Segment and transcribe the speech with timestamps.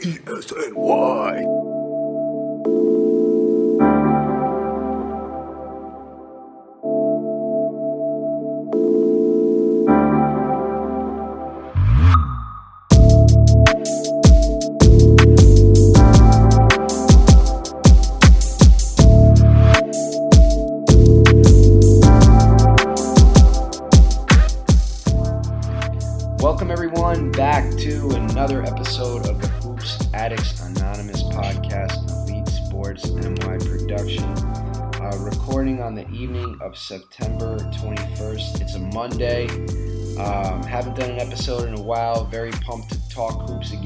[0.00, 1.77] ESNY.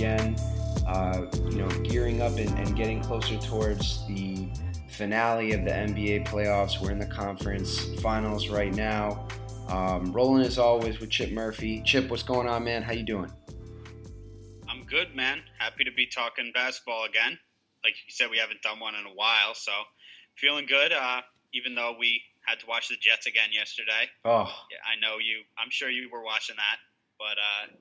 [0.02, 0.36] Again.
[0.86, 4.48] Uh, you know, gearing up and, and getting closer towards the
[4.88, 6.80] finale of the NBA playoffs.
[6.80, 9.28] We're in the conference finals right now.
[9.68, 11.82] Um, rolling as always with Chip Murphy.
[11.84, 12.82] Chip, what's going on, man?
[12.82, 13.30] How you doing?
[14.68, 15.40] I'm good, man.
[15.58, 17.38] Happy to be talking basketball again.
[17.84, 19.72] Like you said, we haven't done one in a while, so
[20.36, 20.92] feeling good.
[20.92, 21.20] Uh,
[21.54, 24.10] even though we had to watch the Jets again yesterday.
[24.24, 25.42] Oh, Yeah, I know you.
[25.56, 26.78] I'm sure you were watching that,
[27.18, 27.76] but uh,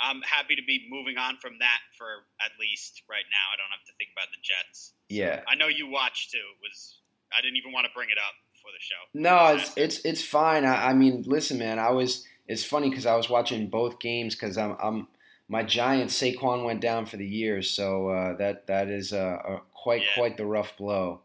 [0.00, 2.06] I'm happy to be moving on from that for
[2.44, 3.46] at least right now.
[3.52, 4.92] I don't have to think about the Jets.
[5.08, 5.40] yeah.
[5.48, 6.38] I know you watched too.
[6.38, 6.98] It was
[7.36, 9.02] I didn't even want to bring it up for the show.
[9.14, 10.64] No, it's it's it's fine.
[10.64, 11.78] I, I mean, listen, man.
[11.78, 12.24] I was.
[12.46, 15.08] It's funny because I was watching both games because I'm I'm
[15.48, 19.60] my Giants Saquon went down for the year, so uh, that that is a, a
[19.72, 20.14] quite Yeah.
[20.16, 21.20] quite the rough blow.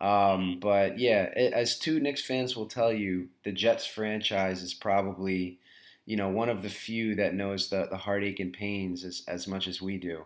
[0.00, 4.74] Um, but yeah, it, as two Knicks fans will tell you, the Jets franchise is
[4.74, 5.58] probably,
[6.06, 9.46] you know, one of the few that knows the, the heartache and pains as, as
[9.46, 10.24] much as we do.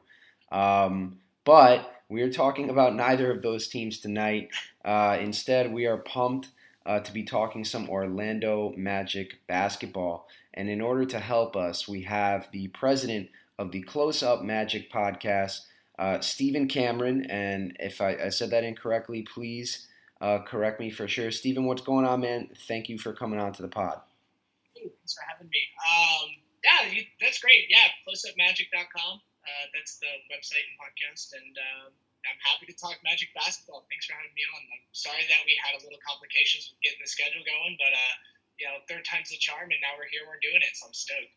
[0.50, 4.50] Um, but we are talking about neither of those teams tonight.
[4.84, 6.48] Uh, instead, we are pumped
[6.84, 10.26] uh, to be talking some Orlando Magic basketball.
[10.54, 14.90] And in order to help us, we have the president of the Close Up Magic
[14.90, 15.60] podcast,
[15.98, 17.26] uh, Stephen Cameron.
[17.26, 19.86] And if I, I said that incorrectly, please
[20.20, 21.30] uh, correct me for sure.
[21.30, 22.48] Stephen, what's going on, man?
[22.66, 24.00] Thank you for coming on to the pod.
[24.86, 25.62] Thanks for having me.
[25.82, 26.28] Um,
[26.62, 27.66] yeah, you, that's great.
[27.70, 29.14] Yeah, closeupmagic.com.
[29.18, 31.90] Uh, that's the website and podcast, and um,
[32.28, 33.88] I'm happy to talk Magic basketball.
[33.88, 34.60] Thanks for having me on.
[34.60, 38.14] I'm sorry that we had a little complications with getting the schedule going, but uh,
[38.60, 40.96] you know, third time's the charm, and now we're here, we're doing it, so I'm
[40.96, 41.32] stoked.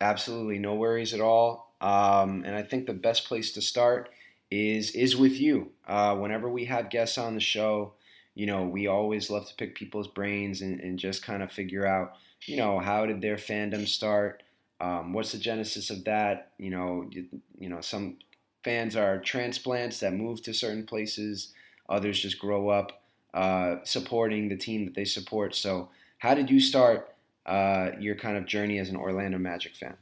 [0.00, 1.76] Absolutely, no worries at all.
[1.80, 4.10] Um, and I think the best place to start
[4.50, 5.72] is is with you.
[5.86, 7.94] Uh, whenever we have guests on the show,
[8.38, 11.84] you know, we always love to pick people's brains and, and just kind of figure
[11.84, 12.12] out,
[12.46, 14.44] you know, how did their fandom start?
[14.80, 16.52] Um, what's the genesis of that?
[16.56, 17.26] You know, you,
[17.58, 18.18] you know, some
[18.62, 21.52] fans are transplants that move to certain places.
[21.88, 23.02] Others just grow up
[23.34, 25.56] uh, supporting the team that they support.
[25.56, 25.88] So,
[26.18, 27.12] how did you start
[27.44, 29.96] uh, your kind of journey as an Orlando Magic fan?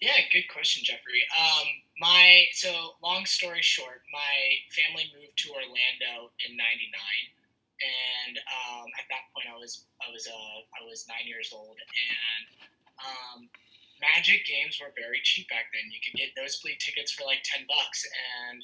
[0.00, 1.22] Yeah, good question, Jeffrey.
[1.38, 1.66] Um,
[2.00, 6.64] my so long story short, my family moved to Orlando in '99,
[7.78, 11.78] and um, at that point, I was I was uh, I was nine years old,
[11.78, 12.44] and
[12.98, 13.38] um,
[13.98, 15.90] Magic games were very cheap back then.
[15.90, 18.62] You could get nosebleed tickets for like ten bucks, and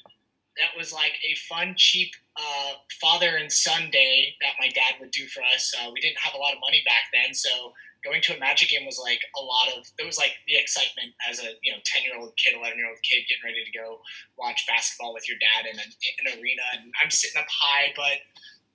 [0.55, 5.11] that was like a fun, cheap uh, father and son day that my dad would
[5.11, 5.75] do for us.
[5.75, 8.69] Uh, we didn't have a lot of money back then, so going to a Magic
[8.69, 11.81] game was like a lot of It was like the excitement as a you know
[11.83, 13.99] ten year old kid, eleven year old kid getting ready to go
[14.37, 18.21] watch basketball with your dad in an, an arena, and I'm sitting up high, but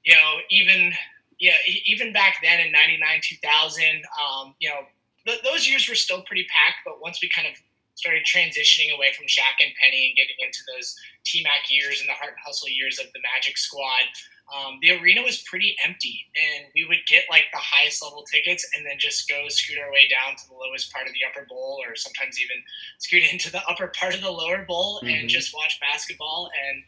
[0.04, 0.92] you know even
[1.40, 1.56] yeah
[1.86, 4.80] even back then in '99, 2000, um, you know
[5.26, 7.54] th- those years were still pretty packed, but once we kind of
[7.94, 12.08] started transitioning away from Shaq and Penny and getting into those T Mac years and
[12.08, 14.08] the heart and hustle years of the Magic squad,
[14.48, 18.66] um, the arena was pretty empty, and we would get like the highest level tickets,
[18.74, 21.46] and then just go scoot our way down to the lowest part of the upper
[21.46, 22.56] bowl, or sometimes even
[22.98, 25.20] scoot into the upper part of the lower bowl Mhm.
[25.20, 26.50] and just watch basketball.
[26.68, 26.82] And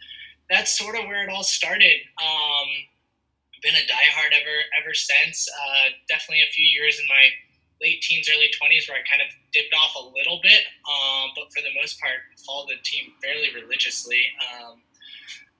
[0.50, 1.96] that's sort of where it all started.
[2.20, 2.68] Um,
[3.62, 5.48] been a diehard ever ever since.
[5.48, 7.30] Uh, definitely a few years in my
[7.80, 11.50] late teens, early twenties, where I kind of dipped off a little bit, um, but
[11.54, 14.22] for the most part, followed the team fairly religiously.
[14.38, 14.82] Um,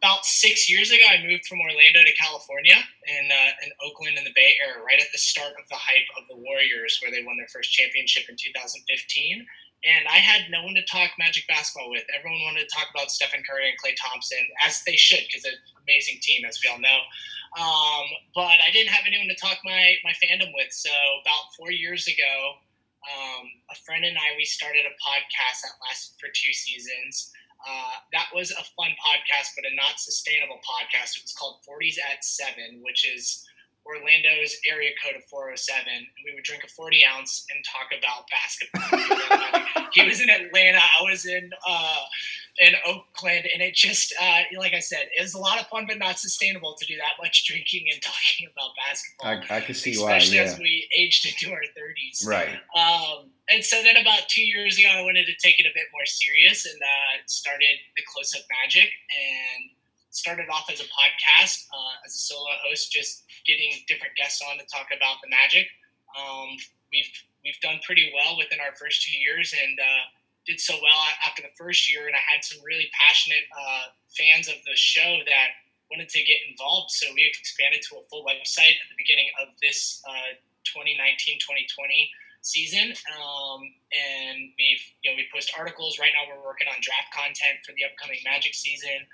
[0.03, 2.75] about six years ago, I moved from Orlando to California
[3.07, 6.11] in, uh, in Oakland in the Bay Area, right at the start of the hype
[6.19, 9.47] of the Warriors, where they won their first championship in 2015.
[9.87, 12.03] And I had no one to talk Magic basketball with.
[12.11, 15.55] Everyone wanted to talk about Stephen Curry and Klay Thompson, as they should, because they're
[15.55, 16.99] an amazing team, as we all know.
[17.53, 20.73] Um, but I didn't have anyone to talk my, my fandom with.
[20.73, 20.91] So
[21.21, 22.57] about four years ago,
[23.05, 27.33] um, a friend and I, we started a podcast that lasted for two seasons.
[27.63, 31.19] Uh, that was a fun podcast, but a not sustainable podcast.
[31.19, 33.47] It was called 40s at 7, which is
[33.87, 35.83] Orlando's area code of 407.
[35.87, 39.91] And we would drink a 40 ounce and talk about basketball.
[39.93, 40.79] he was in Atlanta.
[40.79, 42.03] I was in uh,
[42.61, 45.87] in Oakland, and it just, uh, like I said, it was a lot of fun,
[45.89, 49.57] but not sustainable to do that much drinking and talking about basketball.
[49.57, 50.17] I, I can see especially why.
[50.17, 50.43] Especially Yeah.
[50.53, 52.23] as we aged into our thirties.
[52.27, 52.57] Right.
[52.77, 55.87] Um, and so then about two years ago, I wanted to take it a bit
[55.93, 59.71] more serious and uh, started the Close Up Magic and
[60.11, 64.59] started off as a podcast, uh, as a solo host, just getting different guests on
[64.59, 65.67] to talk about the Magic.
[66.21, 66.49] Um,
[66.93, 67.09] we've
[67.43, 70.05] we've done pretty well within our first two years and uh,
[70.47, 72.07] did so well after the first year.
[72.07, 75.49] And I had some really passionate uh, fans of the show that
[75.91, 76.91] wanted to get involved.
[76.91, 82.09] So we expanded to a full website at the beginning of this uh, 2019-2020
[82.43, 82.97] season.
[83.13, 83.61] Um,
[83.93, 85.99] and we've, you know, we post articles.
[85.99, 89.07] Right now we're working on draft content for the upcoming Magic season.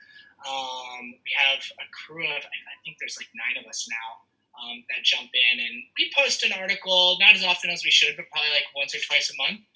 [0.46, 4.22] Um, we have a crew of, I think there's like nine of us now
[4.54, 8.14] um, that jump in and we post an article, not as often as we should,
[8.16, 9.66] but probably like once or twice a month.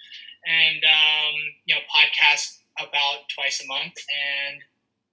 [0.42, 1.34] And, um,
[1.66, 3.94] you know, podcast about twice a month.
[3.94, 4.62] And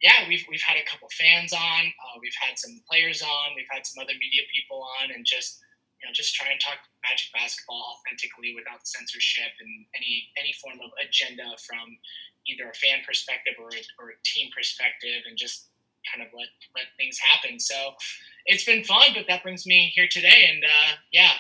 [0.02, 3.70] yeah, we've, we've had a couple fans on, uh, we've had some players on, we've
[3.70, 5.60] had some other media people on and just,
[6.00, 10.80] you know, just try and talk Magic basketball authentically without censorship and any any form
[10.80, 12.00] of agenda from
[12.48, 15.68] either a fan perspective or a, or a team perspective, and just
[16.08, 17.60] kind of let let things happen.
[17.60, 17.76] So
[18.48, 21.36] it's been fun, but that brings me here today, and uh, yeah.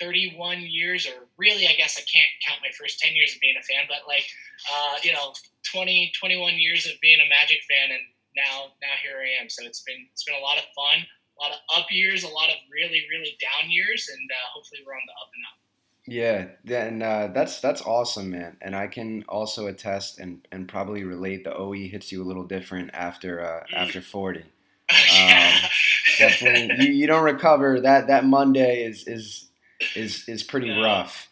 [0.00, 3.56] 31 years, or really, I guess I can't count my first 10 years of being
[3.58, 4.24] a fan, but like,
[4.72, 5.32] uh, you know,
[5.72, 8.04] 20, 21 years of being a Magic fan, and
[8.36, 9.48] now, now here I am.
[9.48, 11.06] So it's been, it's been a lot of fun
[11.38, 14.80] a lot of up years, a lot of really, really down years, and uh, hopefully
[14.86, 15.58] we're on the up and up.
[16.06, 18.56] Yeah, then uh, that's that's awesome, man.
[18.62, 21.44] And I can also attest and, and probably relate.
[21.44, 23.76] The OE hits you a little different after uh, Mm.
[23.76, 24.44] after forty.
[25.12, 25.68] yeah.
[26.16, 27.80] Definitely, you, you don't recover.
[27.80, 29.47] That that Monday is is
[29.96, 30.80] is is pretty Yeah.
[30.82, 31.28] rough.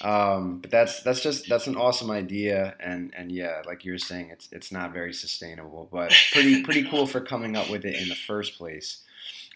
[0.00, 3.98] Um, but that's that's just that's an awesome idea, and and yeah, like you were
[3.98, 7.96] saying, it's it's not very sustainable, but pretty pretty cool for coming up with it
[8.00, 9.02] in the first place.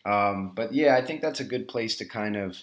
[0.04, 2.56] Um, but yeah, I think that's a good place to kind of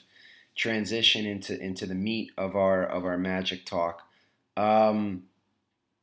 [0.56, 4.02] transition into into the meat of our of our magic talk.
[4.58, 5.24] Um,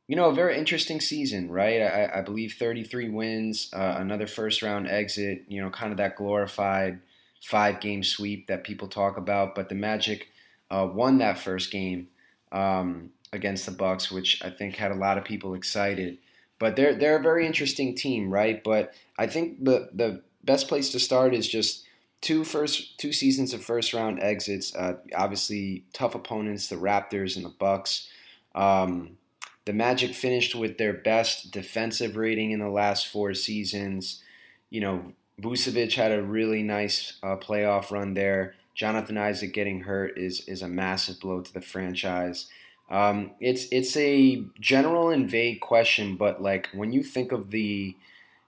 [0.07, 1.81] you know, a very interesting season, right?
[1.81, 5.43] I, I believe 33 wins, uh, another first round exit.
[5.47, 6.99] You know, kind of that glorified
[7.41, 9.55] five game sweep that people talk about.
[9.55, 10.27] But the Magic
[10.69, 12.07] uh, won that first game
[12.51, 16.17] um, against the Bucks, which I think had a lot of people excited.
[16.59, 18.63] But they're they're a very interesting team, right?
[18.63, 21.85] But I think the the best place to start is just
[22.21, 24.75] two first two seasons of first round exits.
[24.75, 28.07] Uh, obviously, tough opponents, the Raptors and the Bucks.
[28.53, 29.17] Um,
[29.65, 34.21] the Magic finished with their best defensive rating in the last four seasons.
[34.69, 38.53] You know, Vucevic had a really nice uh, playoff run there.
[38.75, 42.47] Jonathan Isaac getting hurt is is a massive blow to the franchise.
[42.89, 47.95] Um, it's it's a general and vague question, but like when you think of the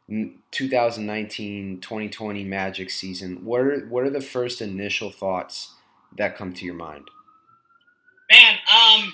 [0.09, 5.73] 2019-2020 Magic season, what are what are the first initial thoughts
[6.15, 7.09] that come to your mind?
[8.31, 9.13] Man, um,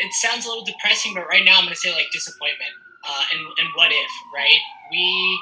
[0.00, 2.72] it sounds a little depressing, but right now I'm going to say like disappointment
[3.04, 4.60] uh, and, and what if, right?
[4.90, 5.40] We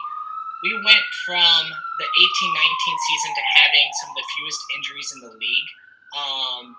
[0.63, 1.63] we went from
[1.99, 5.71] the 18-19 season to having some of the fewest injuries in the league,
[6.17, 6.77] um,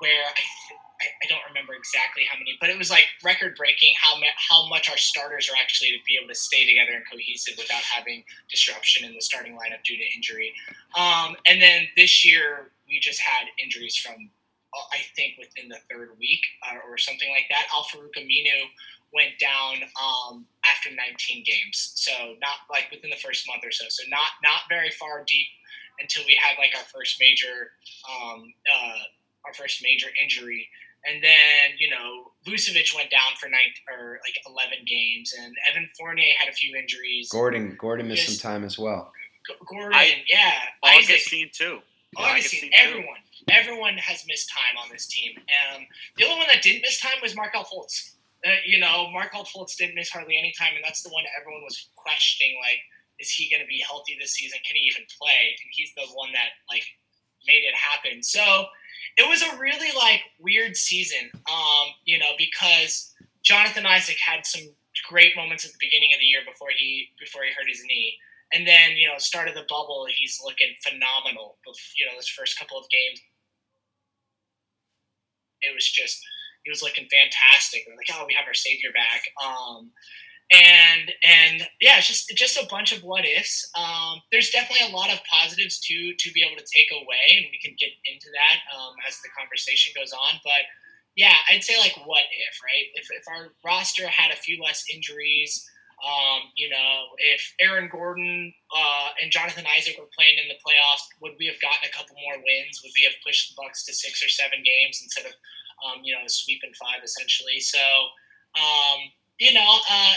[0.00, 0.42] where I,
[1.02, 4.38] th- I don't remember exactly how many, but it was like record breaking how ma-
[4.50, 7.82] how much our starters are actually to be able to stay together and cohesive without
[7.82, 10.52] having disruption in the starting lineup due to injury.
[10.96, 14.30] Um, and then this year we just had injuries from
[14.74, 17.66] uh, I think within the third week uh, or something like that.
[17.72, 18.68] Al-Farouq Aminu
[19.14, 23.86] went down um, after 19 games, so not like within the first month or so.
[23.88, 25.46] So not not very far deep
[26.00, 27.72] until we had like our first major
[28.08, 28.98] um, uh,
[29.46, 30.68] our first major injury.
[31.08, 35.88] And then you know Vucevic went down for nine or like 11 games, and Evan
[35.98, 37.28] Fournier had a few injuries.
[37.30, 39.12] Gordon Gordon missed Just- some time as well.
[39.46, 41.78] G- Gordon, I- yeah, Isaac, Augustine too.
[42.16, 42.76] Augustine, Augustine, too.
[42.76, 43.16] everyone,
[43.50, 45.32] everyone has missed time on this team.
[45.38, 45.86] Um,
[46.16, 48.14] the only one that didn't miss time was Markelle Fultz.
[48.46, 51.62] Uh, you know, Mark Fultz didn't miss hardly any time, and that's the one everyone
[51.64, 52.56] was questioning.
[52.62, 52.78] Like,
[53.18, 54.58] is he going to be healthy this season?
[54.66, 55.58] Can he even play?
[55.58, 56.86] And he's the one that like
[57.46, 58.22] made it happen.
[58.22, 58.66] So
[59.16, 61.30] it was a really like weird season.
[61.34, 64.70] Um, you know, because Jonathan Isaac had some
[65.08, 68.14] great moments at the beginning of the year before he before he hurt his knee.
[68.52, 71.58] And then, you know, start of the bubble, he's looking phenomenal.
[71.98, 73.20] You know, his first couple of games,
[75.60, 76.24] it was just
[76.68, 77.88] he was looking fantastic.
[77.88, 79.24] We're like, oh, we have our savior back.
[79.40, 79.88] Um,
[80.52, 83.64] and and yeah, it's just just a bunch of what ifs.
[83.72, 87.48] Um, there's definitely a lot of positives to to be able to take away, and
[87.48, 90.40] we can get into that um, as the conversation goes on.
[90.44, 90.68] But
[91.16, 92.88] yeah, I'd say like what if, right?
[92.94, 98.54] If, if our roster had a few less injuries, um, you know, if Aaron Gordon
[98.70, 102.14] uh, and Jonathan Isaac were playing in the playoffs, would we have gotten a couple
[102.22, 102.80] more wins?
[102.84, 105.34] Would we have pushed the Bucks to six or seven games instead of,
[105.84, 107.60] um, you know, a sweep in five essentially?
[107.60, 107.78] So,
[108.56, 109.00] um,
[109.38, 110.14] you know, uh,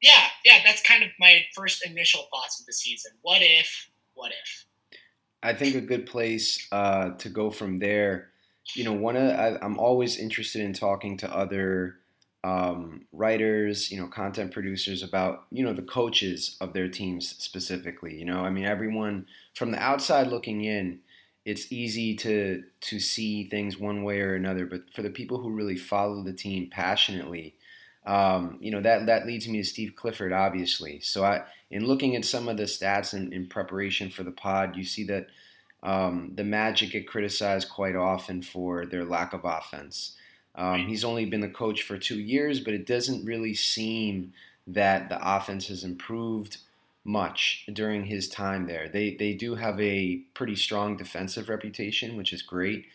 [0.00, 3.12] yeah, yeah, that's kind of my first initial thoughts of the season.
[3.22, 3.90] What if?
[4.14, 4.64] What if?
[5.42, 8.30] I think a good place uh, to go from there.
[8.74, 11.96] You know, one of I, I'm always interested in talking to other
[12.44, 18.16] um, writers, you know, content producers about, you know, the coaches of their teams specifically.
[18.16, 21.00] You know, I mean, everyone from the outside looking in,
[21.48, 24.66] it's easy to to see things one way or another.
[24.66, 27.54] But for the people who really follow the team passionately,
[28.04, 31.00] um, you know, that that leads me to Steve Clifford, obviously.
[31.00, 34.76] So I, in looking at some of the stats in, in preparation for the pod,
[34.76, 35.28] you see that
[35.82, 40.16] um, the Magic get criticized quite often for their lack of offense.
[40.54, 44.34] Um, he's only been the coach for two years, but it doesn't really seem
[44.66, 46.58] that the offense has improved
[47.08, 48.88] much during his time there.
[48.88, 52.86] They they do have a pretty strong defensive reputation, which is great.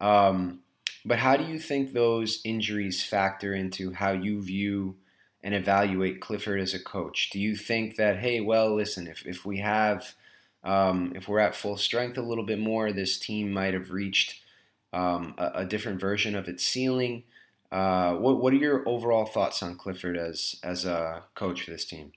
[0.00, 0.60] Um,
[1.04, 4.96] but how do you think those injuries factor into how you view
[5.42, 7.30] and evaluate Clifford as a coach?
[7.30, 10.14] Do you think that hey, well, listen, if if we have
[10.64, 14.42] um, if we're at full strength a little bit more, this team might have reached
[14.92, 17.22] um, a, a, different version of its ceiling.
[17.72, 21.84] Uh, what what are your overall thoughts on Clifford as as a coach for this
[21.84, 22.12] team?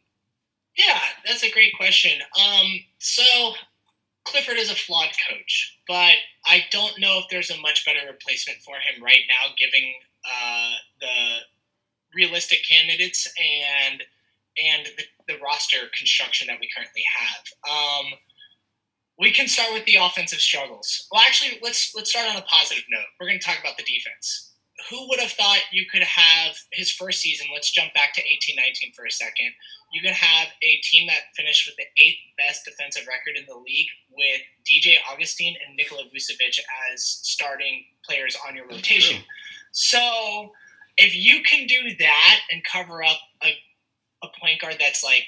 [0.78, 2.20] Yeah, that's a great question.
[2.40, 3.54] Um, so
[4.26, 6.16] Clifford is a flawed coach, but
[6.46, 9.94] I don't know if there's a much better replacement for him right now, giving
[10.26, 11.38] uh, the
[12.16, 14.04] realistic candidates and
[14.64, 17.44] and the, the, roster construction that we currently have.
[17.68, 18.14] Um,
[19.18, 21.08] we can start with the offensive struggles.
[21.12, 23.06] Well, actually, let's let's start on a positive note.
[23.20, 24.52] We're going to talk about the defense.
[24.90, 27.48] Who would have thought you could have his first season?
[27.54, 29.52] Let's jump back to 18-19 for a second.
[29.94, 33.56] You can have a team that finished with the eighth best defensive record in the
[33.56, 36.60] league with DJ Augustine and Nikola Vucevic
[36.92, 39.22] as starting players on your rotation.
[39.72, 40.52] So
[40.98, 43.56] if you can do that and cover up a,
[44.24, 45.26] a point guard that's like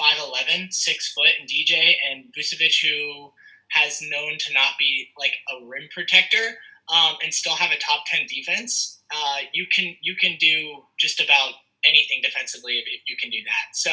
[0.00, 3.32] 5'11", 6 foot, and DJ and Vucevic, who
[3.68, 6.58] has known to not be like a rim protector,
[6.88, 9.00] um, and still have a top ten defense.
[9.14, 11.52] Uh, you can you can do just about
[11.86, 13.66] anything defensively if, if you can do that.
[13.74, 13.92] So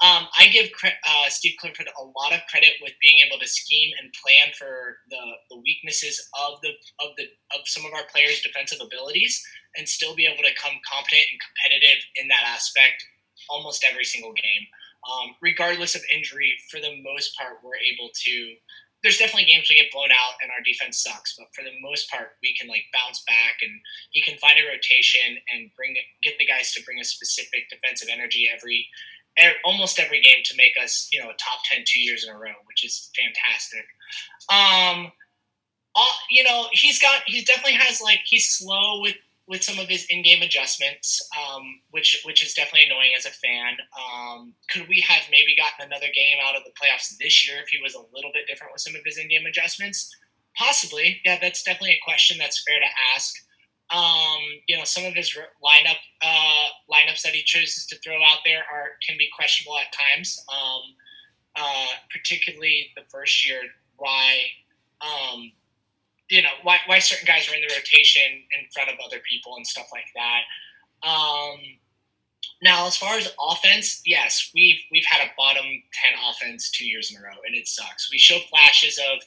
[0.00, 3.92] um, I give uh, Steve Clifford a lot of credit with being able to scheme
[4.00, 8.40] and plan for the, the weaknesses of the of the of some of our players'
[8.40, 9.42] defensive abilities,
[9.76, 13.04] and still be able to come competent and competitive in that aspect
[13.48, 14.66] almost every single game
[15.06, 18.54] um, regardless of injury, for the most part, we're able to.
[19.02, 22.10] There's definitely games we get blown out and our defense sucks, but for the most
[22.10, 23.70] part, we can like bounce back and
[24.10, 28.08] he can find a rotation and bring get the guys to bring a specific defensive
[28.10, 28.88] energy every
[29.64, 32.38] almost every game to make us you know a top 10 two years in a
[32.38, 33.86] row which is fantastic.
[34.50, 35.12] Um
[35.94, 39.16] all, you know he's got he definitely has like he's slow with
[39.48, 43.76] with some of his in-game adjustments, um, which which is definitely annoying as a fan.
[43.96, 47.68] Um, could we have maybe gotten another game out of the playoffs this year if
[47.68, 50.14] he was a little bit different with some of his in-game adjustments?
[50.56, 51.38] Possibly, yeah.
[51.40, 53.34] That's definitely a question that's fair to ask.
[53.90, 55.32] Um, you know, some of his
[55.64, 59.92] lineup uh, lineups that he chooses to throw out there are can be questionable at
[59.92, 60.44] times.
[60.52, 60.82] Um,
[61.56, 63.62] uh, particularly the first year,
[63.96, 64.42] why
[66.30, 68.22] you know why, why certain guys are in the rotation
[68.58, 70.42] in front of other people and stuff like that.
[71.08, 71.60] Um,
[72.62, 77.10] now, as far as offense, yes, we've we've had a bottom ten offense two years
[77.10, 78.10] in a row, and it sucks.
[78.10, 79.22] We show flashes of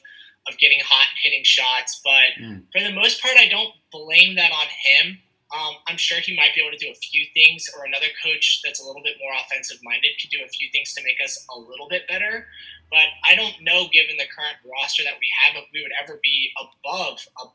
[0.48, 2.62] of getting hot and hitting shots, but mm.
[2.72, 5.18] for the most part, I don't blame that on him.
[5.52, 8.62] Um, I'm sure he might be able to do a few things, or another coach
[8.64, 11.44] that's a little bit more offensive minded could do a few things to make us
[11.54, 12.46] a little bit better.
[12.90, 16.20] But I don't know, given the current roster that we have, if we would ever
[16.22, 17.48] be above a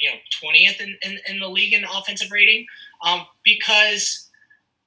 [0.00, 2.66] you know 20th in, in, in the league in offensive rating.
[3.02, 4.30] Um, because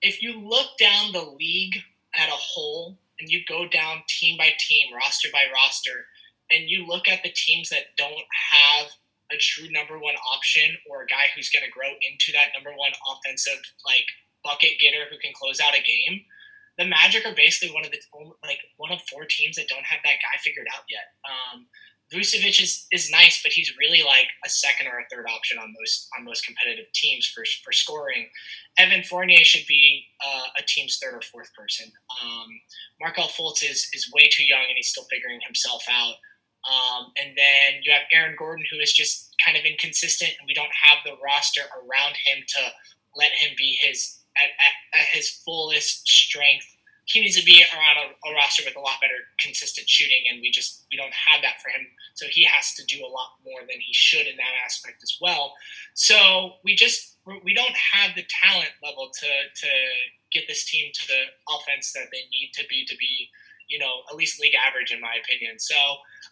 [0.01, 1.77] if you look down the league
[2.15, 6.06] at a whole and you go down team by team, roster by roster,
[6.51, 8.88] and you look at the teams that don't have
[9.32, 12.72] a true number one option or a guy who's going to grow into that number
[12.78, 14.08] one offensive like
[14.44, 16.24] bucket getter who can close out a game,
[16.78, 18.00] the Magic are basically one of the
[18.46, 21.12] like one of four teams that don't have that guy figured out yet.
[21.26, 21.68] Um,
[22.14, 25.74] Vucevic is, is nice, but he's really like a second or a third option on
[25.78, 28.30] most on most competitive teams for for scoring.
[28.78, 31.92] Evan Fournier should be uh, a team's third or fourth person.
[32.24, 32.48] Um,
[33.02, 36.16] Markelle Fultz is is way too young and he's still figuring himself out.
[36.68, 40.54] Um, and then you have Aaron Gordon, who is just kind of inconsistent, and we
[40.54, 42.62] don't have the roster around him to
[43.16, 46.68] let him be his at, at, at his fullest strength.
[47.06, 50.42] He needs to be around a, a, roster with a lot better consistent shooting, and
[50.42, 51.88] we just we don't have that for him.
[52.16, 55.18] So he has to do a lot more than he should in that aspect as
[55.22, 55.54] well.
[55.94, 59.70] So we just we don't have the talent level to to
[60.34, 63.30] get this team to the offense that they need to be to be
[63.70, 65.60] you know at least league average in my opinion.
[65.60, 65.76] So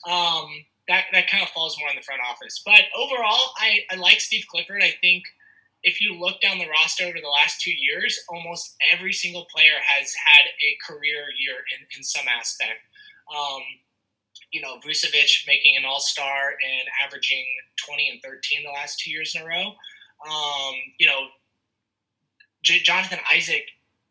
[0.10, 0.48] um,
[0.88, 2.62] that that kind of falls more on the front office.
[2.66, 4.82] But overall, I, I like Steve Clifford.
[4.84, 5.24] I think
[5.84, 9.78] if you look down the roster over the last two years, almost every single player
[9.86, 12.82] has had a career year in, in some aspect.
[13.32, 13.62] Um,
[14.52, 17.46] you know, Vucevic making an All Star and averaging
[17.86, 19.74] 20 and 13 the last two years in a row.
[20.28, 21.28] Um, you know,
[22.64, 23.66] J- Jonathan Isaac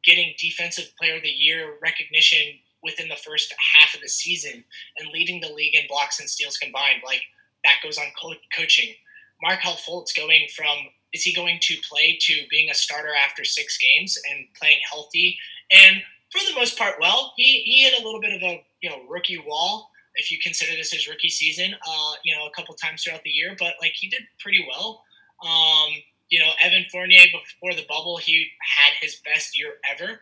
[0.04, 4.62] getting Defensive Player of the Year recognition within the first half of the season
[4.98, 7.00] and leading the league in blocks and steals combined.
[7.04, 7.22] Like
[7.64, 8.94] that goes on co- coaching.
[9.42, 10.76] Markelle Fultz going from
[11.12, 15.38] is he going to play to being a starter after six games and playing healthy
[15.72, 17.32] and for the most part well.
[17.36, 20.76] He he hit a little bit of a you know rookie wall if you consider
[20.76, 21.74] this his rookie season.
[21.74, 25.02] Uh, you know a couple times throughout the year, but like he did pretty well.
[25.44, 25.92] Um,
[26.28, 30.20] you know Evan Fournier before the bubble, he had his best year ever.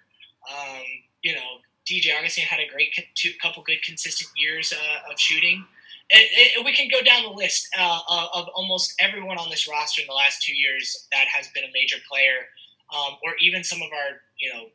[0.50, 0.85] Um,
[1.23, 5.64] you know DJ Augustine had a great two, couple good consistent years uh, of shooting.
[6.10, 8.00] It, it, we can go down the list uh,
[8.34, 11.72] of almost everyone on this roster in the last two years that has been a
[11.72, 12.48] major player,
[12.94, 14.66] um, or even some of our you know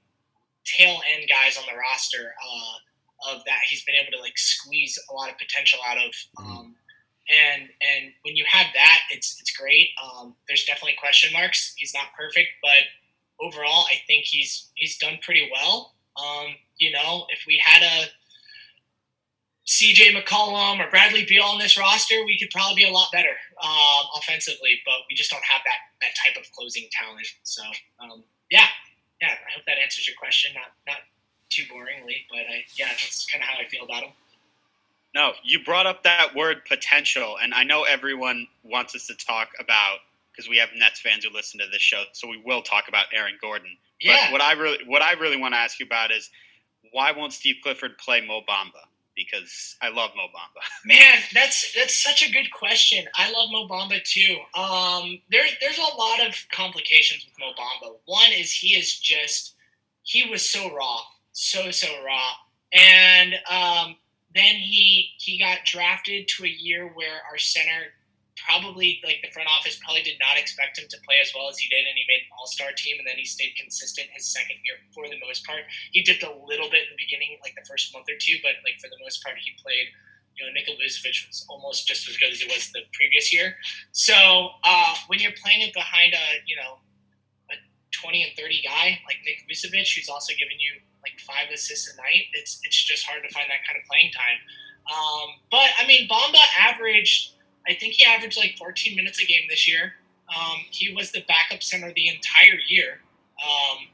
[0.66, 5.00] tail end guys on the roster uh, of that he's been able to like squeeze
[5.10, 6.12] a lot of potential out of.
[6.40, 6.52] Mm-hmm.
[6.52, 6.76] Um,
[7.30, 9.90] and and when you have that, it's it's great.
[10.02, 11.74] Um, there's definitely question marks.
[11.78, 12.88] He's not perfect, but
[13.40, 15.94] overall, I think he's he's done pretty well.
[16.18, 18.08] Um, you know, if we had a
[19.68, 23.36] CJ McCollum or Bradley Beal on this roster, we could probably be a lot better
[23.62, 27.28] um, offensively, but we just don't have that that type of closing talent.
[27.44, 27.64] So
[28.00, 28.68] um, yeah,
[29.22, 29.32] yeah.
[29.32, 30.52] I hope that answers your question.
[30.56, 31.02] Not not
[31.50, 34.12] too boringly, but I, yeah, that's kind of how I feel about him.
[35.14, 39.50] No, you brought up that word potential, and I know everyone wants us to talk
[39.60, 39.98] about
[40.32, 43.06] because we have Nets fans who listen to this show, so we will talk about
[43.14, 43.76] Aaron Gordon.
[44.00, 44.28] Yeah.
[44.28, 46.30] But what I really what I really want to ask you about is
[46.92, 48.86] why won't Steve Clifford play Mo Bamba?
[49.16, 50.62] Because I love Mo Bamba.
[50.86, 53.06] Man, that's that's such a good question.
[53.16, 54.38] I love Mo Bamba too.
[54.60, 57.96] Um, there's there's a lot of complications with Mo Bamba.
[58.06, 59.56] One is he is just
[60.04, 61.00] he was so raw,
[61.32, 62.32] so so raw,
[62.72, 63.96] and um,
[64.36, 67.94] then he he got drafted to a year where our center
[68.48, 71.60] probably like the front office probably did not expect him to play as well as
[71.60, 74.32] he did, and he made an All Star team, and then he stayed consistent his
[74.32, 75.68] second year for the most part.
[75.92, 78.56] He dipped a little bit in the beginning, like the first month or two, but
[78.64, 79.92] like for the most part, he played.
[80.38, 83.58] You know, Nikola Vucevic was almost just as good as he was the previous year.
[83.92, 84.14] So
[84.62, 86.78] uh, when you're playing it behind a you know
[87.50, 87.58] a
[87.90, 91.98] 20 and 30 guy like Nick Vucevic, who's also giving you like five assists a
[91.98, 94.38] night, it's it's just hard to find that kind of playing time.
[94.86, 97.34] Um, but I mean, Bamba averaged
[97.68, 99.94] I think he averaged like 14 minutes a game this year.
[100.30, 103.00] Um, he was the backup center the entire year.
[103.44, 103.88] Um,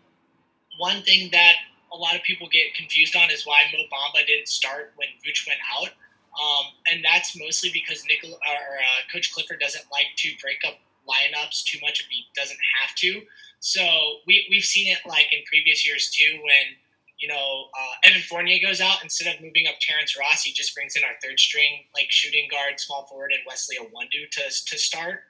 [0.77, 1.55] one thing that
[1.91, 5.47] a lot of people get confused on is why Mo Bamba didn't start when Vooch
[5.47, 5.89] went out.
[6.33, 10.79] Um, and that's mostly because Nicola, or, uh, Coach Clifford doesn't like to break up
[11.07, 13.21] lineups too much if he doesn't have to.
[13.59, 13.81] So
[14.25, 16.75] we, we've seen it like in previous years too when
[17.23, 20.75] you know, uh, Evan Fournier goes out instead of moving up Terrence Ross, he just
[20.75, 24.77] brings in our third string like shooting guard, small forward, and Wesley Iwundu to to
[24.77, 25.21] start,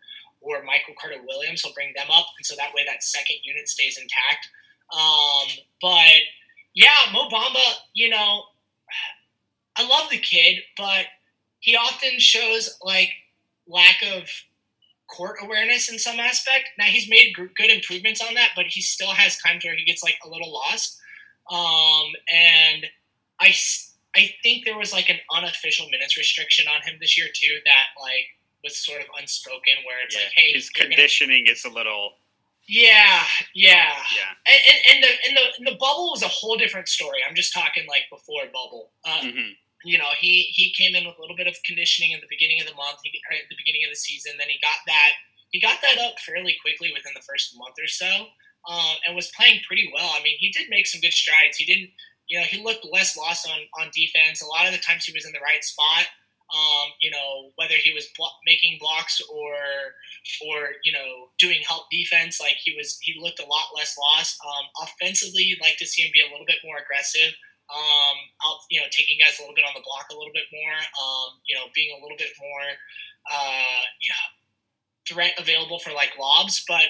[0.41, 1.61] or Michael Carter Williams.
[1.61, 4.49] He'll bring them up, and so that way that second unit stays intact.
[4.91, 6.17] Um, but
[6.73, 7.61] yeah, Mo Bamba,
[7.93, 8.41] you know,
[9.75, 11.05] I love the kid, but
[11.59, 13.11] he often shows like
[13.67, 14.23] lack of
[15.15, 16.69] court awareness in some aspect.
[16.79, 20.01] Now he's made good improvements on that, but he still has times where he gets
[20.01, 21.01] like a little lost.
[21.51, 22.85] Um, and
[23.39, 23.53] I,
[24.15, 27.87] I think there was like an unofficial minutes restriction on him this year too that
[28.01, 28.27] like
[28.63, 31.53] was sort of unspoken where it's yeah, like, hey, his conditioning gonna...
[31.53, 32.13] is a little.
[32.65, 33.19] Yeah,
[33.53, 34.31] yeah, yeah.
[34.47, 34.61] And,
[34.95, 37.19] and, the and the and the bubble was a whole different story.
[37.27, 38.91] I'm just talking like before bubble.
[39.03, 39.51] Uh, mm-hmm.
[39.83, 42.61] You know, he he came in with a little bit of conditioning at the beginning
[42.61, 44.39] of the month, he, at the beginning of the season.
[44.39, 45.11] Then he got that
[45.51, 48.31] he got that up fairly quickly within the first month or so
[48.69, 50.11] um, and was playing pretty well.
[50.13, 51.57] I mean, he did make some good strides.
[51.57, 51.89] He didn't,
[52.27, 54.41] you know, he looked less lost on, on defense.
[54.41, 56.07] A lot of the times he was in the right spot.
[56.53, 59.57] Um, you know, whether he was blo- making blocks or
[60.45, 64.37] or you know doing help defense, like he was, he looked a lot less lost.
[64.45, 67.33] Um, offensively, you'd like to see him be a little bit more aggressive.
[67.73, 70.45] Um, out, you know, taking guys a little bit on the block a little bit
[70.53, 70.77] more.
[70.77, 72.67] Um, you know, being a little bit more,
[73.33, 74.23] uh, yeah,
[75.09, 76.85] threat available for like lobs, but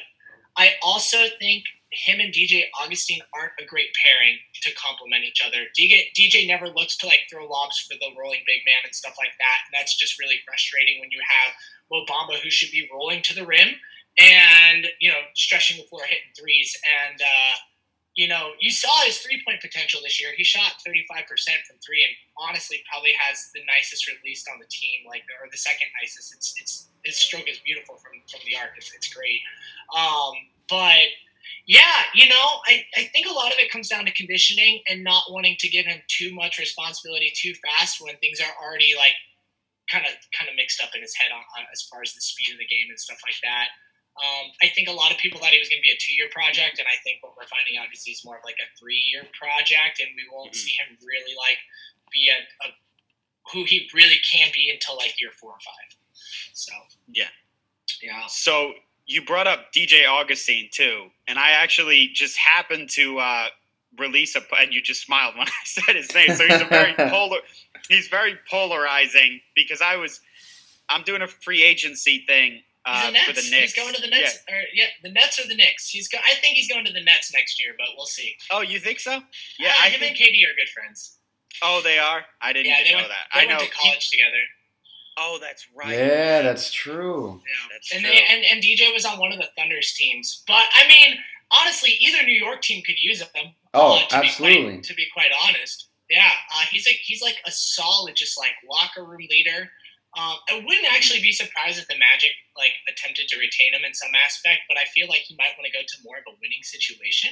[0.57, 5.65] I also think him and DJ Augustine aren't a great pairing to complement each other.
[5.77, 9.15] DJ, DJ never looks to like throw lobs for the rolling big man and stuff
[9.17, 9.57] like that.
[9.65, 11.53] And that's just really frustrating when you have
[11.91, 13.69] Mo Bamba who should be rolling to the rim
[14.17, 16.75] and, you know, stretching the floor, hitting threes.
[16.85, 17.55] And, uh,
[18.15, 20.29] you know, you saw his three point potential this year.
[20.37, 21.25] He shot 35%
[21.65, 25.57] from three and honestly probably has the nicest release on the team, like, or the
[25.57, 26.33] second nicest.
[26.35, 28.77] It's, it's, his stroke is beautiful from, from the arc.
[28.77, 29.41] It's, it's great.
[29.97, 30.33] Um,
[30.69, 31.09] but,
[31.65, 35.03] yeah, you know, I, I think a lot of it comes down to conditioning and
[35.03, 39.17] not wanting to give him too much responsibility too fast when things are already like
[39.89, 42.21] kind of kind of mixed up in his head on, on, as far as the
[42.21, 43.67] speed of the game and stuff like that.
[44.13, 46.29] Um, I think a lot of people thought he was going to be a two-year
[46.29, 49.25] project, and I think what we're finding out is he's more of like a three-year
[49.33, 50.69] project, and we won't mm-hmm.
[50.69, 51.57] see him really like
[52.13, 52.77] be a, a
[53.51, 55.97] who he really can be until like year four or five.
[56.53, 56.71] So
[57.09, 57.33] yeah,
[58.01, 58.27] yeah.
[58.27, 58.73] So
[59.05, 63.47] you brought up DJ Augustine too, and I actually just happened to uh,
[63.97, 66.35] release a and you just smiled when I said his name.
[66.35, 67.39] So he's a very polar.
[67.89, 70.21] He's very polarizing because I was
[70.89, 73.73] I'm doing a free agency thing uh, the for the Knicks.
[73.73, 74.39] He's going to the Nets.
[74.47, 74.55] Yeah.
[74.55, 75.89] Or, yeah, the Nets or the Knicks.
[75.89, 78.35] He's go- I think he's going to the Nets next year, but we'll see.
[78.51, 79.19] Oh, you think so?
[79.59, 80.19] Yeah, uh, I him think...
[80.19, 81.17] and KD are good friends.
[81.61, 82.25] Oh, they are.
[82.41, 83.37] I didn't yeah, even know went, that.
[83.37, 84.17] I know to college he...
[84.17, 84.43] together.
[85.17, 85.91] Oh, that's right.
[85.91, 87.41] Yeah, that's true.
[87.45, 88.11] Yeah, that's and true.
[88.11, 91.17] They, and and DJ was on one of the Thunder's teams, but I mean,
[91.51, 93.53] honestly, either New York team could use him.
[93.73, 94.57] Oh, uh, to absolutely.
[94.57, 98.37] Be quite, to be quite honest, yeah, uh, he's like he's like a solid, just
[98.37, 99.69] like locker room leader.
[100.13, 103.93] Um, I wouldn't actually be surprised if the Magic like attempted to retain him in
[103.93, 106.37] some aspect, but I feel like he might want to go to more of a
[106.37, 107.31] winning situation.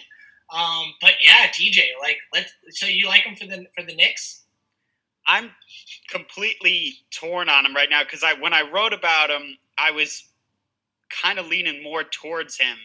[0.51, 2.51] Um, but yeah, DJ, like, let's.
[2.71, 4.43] so you like him for the for the Knicks?
[5.27, 5.51] I'm
[6.09, 10.23] completely torn on him right now because I when I wrote about him, I was
[11.21, 12.77] kind of leaning more towards him,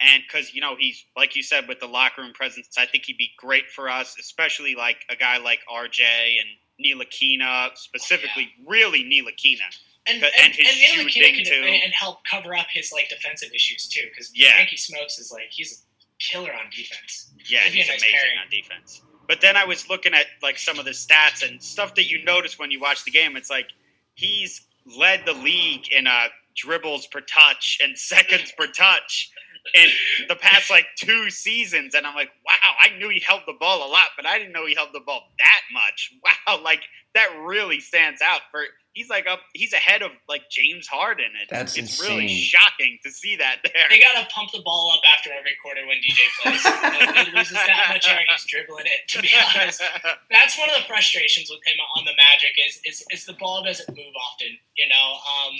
[0.00, 3.06] and because you know he's like you said with the locker room presence, I think
[3.06, 6.48] he'd be great for us, especially like a guy like RJ and
[6.82, 8.64] Ntilikina, specifically, yeah.
[8.66, 9.60] really Ntilikina.
[10.06, 11.62] And, and, and, his and shooting too.
[11.62, 14.54] and help cover up his like defensive issues too, because yeah.
[14.54, 15.76] Frankie Smokes is like he's a
[16.18, 17.32] killer on defense.
[17.48, 18.38] Yeah, That'd he's nice amazing pairing.
[18.42, 19.02] on defense.
[19.28, 22.24] But then I was looking at like some of the stats and stuff that you
[22.24, 23.36] notice when you watch the game.
[23.36, 23.68] It's like
[24.14, 24.62] he's
[24.98, 29.30] led the league in uh, dribbles per touch and seconds per touch
[29.74, 29.88] in
[30.28, 31.94] the past like two seasons.
[31.94, 34.52] And I'm like, wow, I knew he held the ball a lot, but I didn't
[34.52, 36.12] know he held the ball that much.
[36.46, 36.82] Wow, like
[37.14, 41.30] that really stands out for he's like up he's ahead of like James Harden.
[41.40, 42.16] It's, That's it's insane.
[42.16, 43.88] really shocking to see that there.
[43.90, 47.26] They gotta pump the ball up after every quarter when DJ plays.
[47.26, 49.08] he loses that much air, he's dribbling it.
[49.08, 49.82] To be honest,
[50.30, 53.64] that's one of the frustrations with him on the Magic is is, is the ball
[53.64, 54.56] doesn't move often.
[54.76, 55.54] You know, um,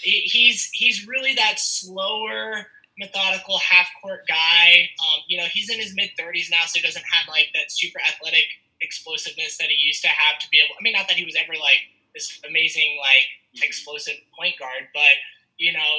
[0.00, 2.66] he, he's he's really that slower
[3.02, 4.88] methodical half court guy.
[5.02, 7.70] Um, you know, he's in his mid 30s now, so he doesn't have like that
[7.70, 8.46] super athletic
[8.80, 10.74] explosiveness that he used to have to be able.
[10.78, 11.82] I mean, not that he was ever like
[12.14, 13.66] this amazing like mm-hmm.
[13.66, 15.18] explosive point guard, but
[15.58, 15.92] you know,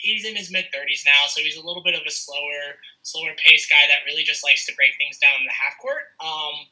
[0.00, 3.34] he's in his mid 30s now, so he's a little bit of a slower, slower
[3.44, 6.66] pace guy that really just likes to break things down in the half court, um,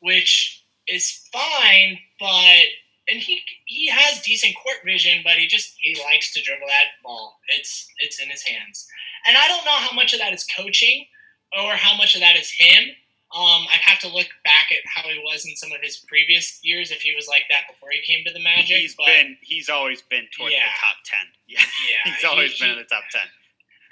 [0.00, 2.66] which is fine, but
[3.10, 7.02] and he he has decent court vision, but he just he likes to dribble that
[7.02, 7.38] ball.
[7.48, 8.86] It's it's in his hands,
[9.26, 11.06] and I don't know how much of that is coaching
[11.52, 12.94] or how much of that is him.
[13.32, 16.60] Um, I'd have to look back at how he was in some of his previous
[16.62, 18.76] years if he was like that before he came to the Magic.
[18.76, 20.68] He's but, been he's always been toward yeah.
[20.68, 21.26] the top ten.
[21.52, 23.28] Yeah, yeah he's always he, been in the top ten.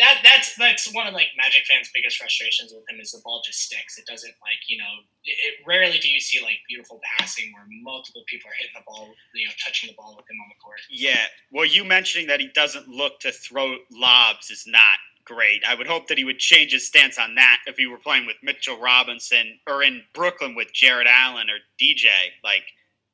[0.01, 3.43] That that's that's one of like Magic fans' biggest frustrations with him is the ball
[3.45, 3.97] just sticks.
[3.97, 5.05] It doesn't like you know.
[5.25, 9.12] It, rarely do you see like beautiful passing where multiple people are hitting the ball,
[9.35, 10.81] you know, touching the ball with him on the court.
[10.88, 15.62] Yeah, well, you mentioning that he doesn't look to throw lobs is not great.
[15.66, 18.27] I would hope that he would change his stance on that if he were playing
[18.27, 22.09] with Mitchell Robinson or in Brooklyn with Jarrett Allen or DJ.
[22.43, 22.64] Like,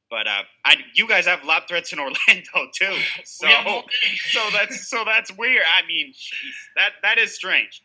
[0.08, 3.48] but uh, I, you guys have lob threats in Orlando too, so
[4.30, 5.64] so that's so that's weird.
[5.66, 7.82] I mean, geez, that that is strange.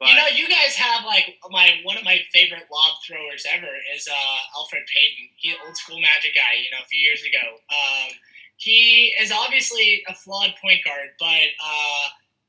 [0.00, 3.70] But, you know, you guys have like my one of my favorite lob throwers ever
[3.94, 5.28] is uh, Elfrid Payton.
[5.36, 6.58] He old school Magic guy.
[6.64, 7.54] You know, a few years ago.
[7.70, 8.10] Um,
[8.56, 12.08] he is obviously a flawed point guard, but uh,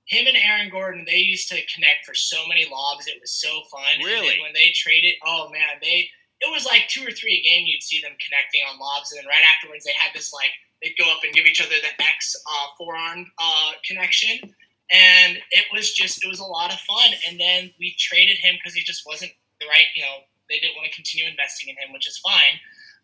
[0.09, 3.05] him and Aaron Gordon, they used to connect for so many lobs.
[3.05, 4.01] It was so fun.
[4.03, 4.41] Really?
[4.41, 6.09] when they traded, oh man, they
[6.41, 7.67] it was like two or three a game.
[7.67, 10.97] You'd see them connecting on lobs, and then right afterwards, they had this like they'd
[10.97, 14.55] go up and give each other the X uh, forearm uh, connection,
[14.89, 17.11] and it was just it was a lot of fun.
[17.29, 20.75] And then we traded him because he just wasn't the right, you know, they didn't
[20.75, 22.57] want to continue investing in him, which is fine.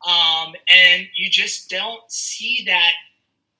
[0.07, 2.93] Um, and you just don't see that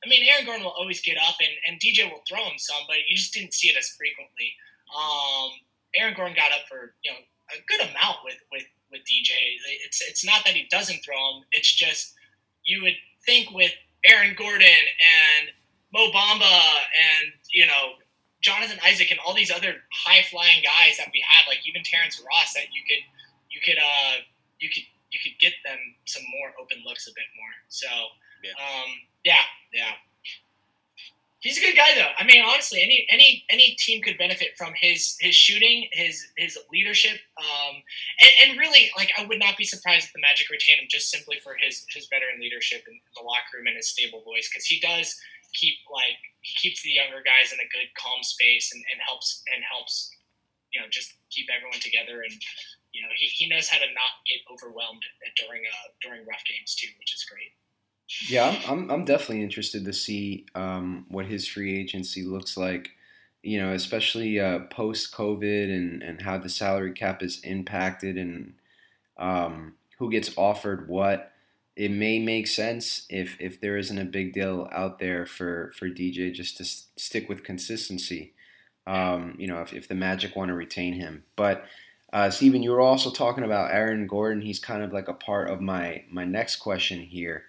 [0.05, 2.85] I mean, Aaron Gordon will always get up, and, and DJ will throw him some,
[2.87, 4.53] but you just didn't see it as frequently.
[4.93, 5.49] Um,
[5.95, 7.17] Aaron Gordon got up for you know
[7.49, 9.33] a good amount with with with DJ.
[9.85, 11.43] It's it's not that he doesn't throw them.
[11.51, 12.13] It's just
[12.63, 13.73] you would think with
[14.05, 15.49] Aaron Gordon and
[15.93, 16.53] Mo Bamba
[16.93, 17.97] and you know
[18.41, 22.21] Jonathan Isaac and all these other high flying guys that we had, like even Terrence
[22.21, 23.03] Ross, that you could
[23.49, 24.21] you could uh
[24.59, 27.53] you could you could get them some more open looks a bit more.
[27.69, 27.87] So
[28.45, 28.89] yeah, um,
[29.23, 29.93] yeah, yeah.
[31.45, 32.09] He's a good guy, though.
[32.17, 36.57] I mean, honestly, any any any team could benefit from his his shooting, his his
[36.73, 37.85] leadership, um,
[38.17, 41.11] and, and really, like, I would not be surprised if the Magic retain him just
[41.13, 44.65] simply for his his veteran leadership in the locker room and his stable voice, because
[44.65, 45.13] he does
[45.53, 49.45] keep like he keeps the younger guys in a good, calm space and, and helps
[49.53, 50.17] and helps,
[50.73, 52.33] you know, just keep everyone together and
[52.89, 55.03] you know he, he knows how to not get overwhelmed
[55.37, 57.53] during uh during rough games too, which is great.
[58.27, 62.91] Yeah, I'm, I'm definitely interested to see um, what his free agency looks like.
[63.41, 68.55] You know, especially uh, post COVID and, and how the salary cap is impacted and
[69.17, 71.31] um, who gets offered what.
[71.75, 75.89] It may make sense if, if there isn't a big deal out there for, for
[75.89, 78.33] DJ just to stick with consistency.
[78.87, 81.23] Um, you know, if, if the Magic want to retain him.
[81.35, 81.65] But
[82.13, 84.41] uh, Stephen, you were also talking about Aaron Gordon.
[84.41, 87.43] He's kind of like a part of my my next question here.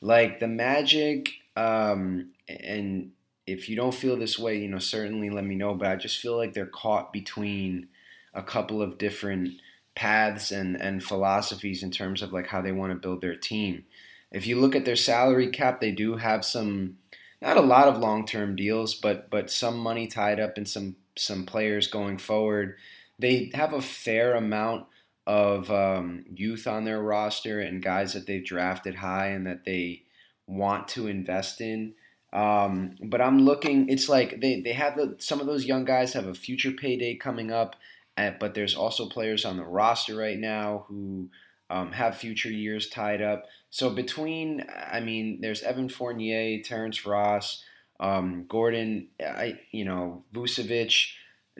[0.00, 3.12] Like the Magic, um, and
[3.46, 5.74] if you don't feel this way, you know, certainly let me know.
[5.74, 7.88] But I just feel like they're caught between
[8.32, 9.60] a couple of different
[9.94, 13.84] paths and, and philosophies in terms of like how they want to build their team.
[14.30, 16.96] If you look at their salary cap, they do have some
[17.42, 20.96] not a lot of long term deals, but but some money tied up in some
[21.16, 22.76] some players going forward.
[23.18, 24.86] They have a fair amount
[25.30, 30.02] of um, youth on their roster and guys that they've drafted high and that they
[30.48, 31.94] want to invest in.
[32.32, 33.88] Um, but I'm looking.
[33.88, 37.14] It's like they they have the, some of those young guys have a future payday
[37.14, 37.76] coming up,
[38.16, 41.28] at, but there's also players on the roster right now who
[41.70, 43.44] um, have future years tied up.
[43.70, 47.62] So between, I mean, there's Evan Fournier, Terrence Ross,
[48.00, 51.12] um, Gordon, I you know Vucevic.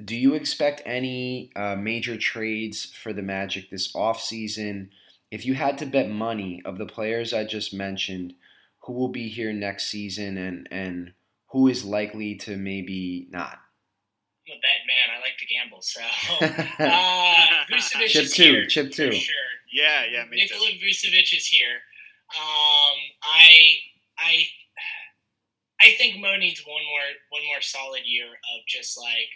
[0.05, 4.89] Do you expect any uh, major trades for the Magic this offseason?
[5.31, 8.35] If you had to bet money of the players I just mentioned,
[8.81, 11.13] who will be here next season and, and
[11.51, 13.59] who is likely to maybe not?
[14.49, 15.17] I'm a bet man.
[15.17, 16.01] I like to gamble, so
[16.85, 18.67] uh, Vucevic chip is two, here.
[18.67, 19.13] chip two.
[19.13, 19.35] Sure.
[19.73, 20.79] Yeah, yeah, me Nikola too.
[20.79, 21.79] Vucevic is here.
[22.37, 23.77] Um, I,
[24.19, 24.47] I,
[25.81, 29.29] I think Mo needs one more, one more solid year of just like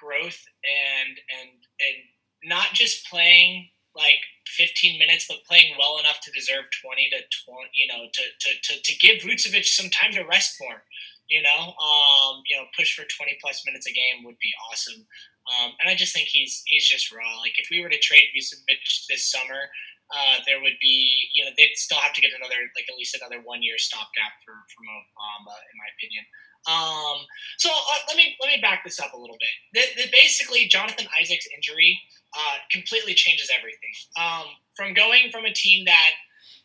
[0.00, 1.98] growth and and and
[2.44, 7.68] not just playing like 15 minutes, but playing well enough to deserve 20 to 20,
[7.74, 10.86] you know, to, to, to, to give Vucevic some time to rest more,
[11.26, 15.02] you know, um, you know, push for 20 plus minutes a game would be awesome.
[15.50, 17.40] Um, and I just think he's, he's just raw.
[17.40, 19.68] Like if we were to trade Vucevic this summer,
[20.08, 23.18] uh, there would be, you know, they'd still have to get another, like at least
[23.18, 26.24] another one year stopgap for, for Mo Bamba, in my opinion.
[26.68, 27.24] Um,
[27.56, 29.48] so uh, let me let me back this up a little bit.
[29.72, 31.98] The, the, basically, Jonathan Isaac's injury
[32.36, 33.90] uh, completely changes everything.
[34.20, 34.44] Um,
[34.76, 36.10] from going from a team that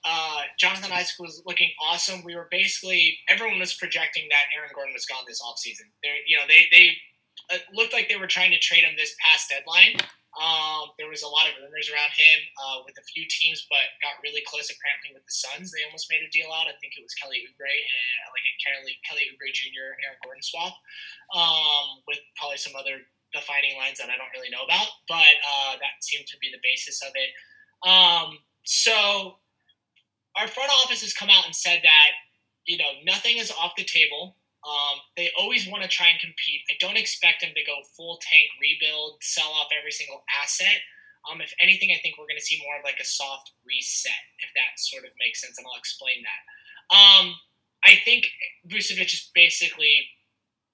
[0.03, 4.93] uh, Jonathan Isaac was looking awesome, we were basically everyone was projecting that Aaron Gordon
[4.93, 5.87] was gone this offseason.
[6.03, 6.97] They, you know, they they
[7.73, 9.97] looked like they were trying to trade him this past deadline.
[10.33, 13.85] Um, there was a lot of rumors around him uh, with a few teams, but
[14.01, 15.69] got really close apparently with the Suns.
[15.69, 16.65] They almost made a deal out.
[16.65, 19.93] I think it was Kelly Oubre and like a Kelly Kelly Oubre Jr.
[20.01, 20.73] Aaron Gordon swap
[21.37, 25.77] um, with probably some other defining lines that I don't really know about, but uh,
[25.77, 27.29] that seemed to be the basis of it.
[27.85, 29.37] Um, so
[30.37, 32.11] our front office has come out and said that
[32.65, 34.37] you know nothing is off the table.
[34.63, 36.63] Um, they always want to try and compete.
[36.71, 40.79] I don't expect them to go full tank rebuild, sell off every single asset.
[41.29, 44.23] Um, if anything, I think we're going to see more of like a soft reset,
[44.39, 46.41] if that sort of makes sense, and I'll explain that.
[46.95, 47.35] Um,
[47.83, 48.31] I think
[48.67, 50.07] Vucevic is basically.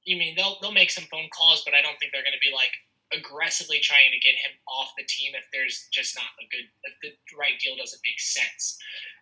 [0.06, 2.41] You mean they'll they'll make some phone calls, but I don't think they're going to
[2.41, 2.73] be like
[3.13, 6.93] aggressively trying to get him off the team if there's just not a good if
[7.02, 8.78] the right deal doesn't make sense.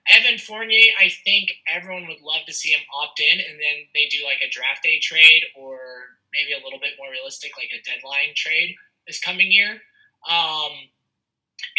[0.10, 4.08] Evan Fournier, I think everyone would love to see him opt in, and then they
[4.08, 5.80] do like a draft day trade, or
[6.32, 9.84] maybe a little bit more realistic, like a deadline trade this coming year.
[10.30, 10.92] Um,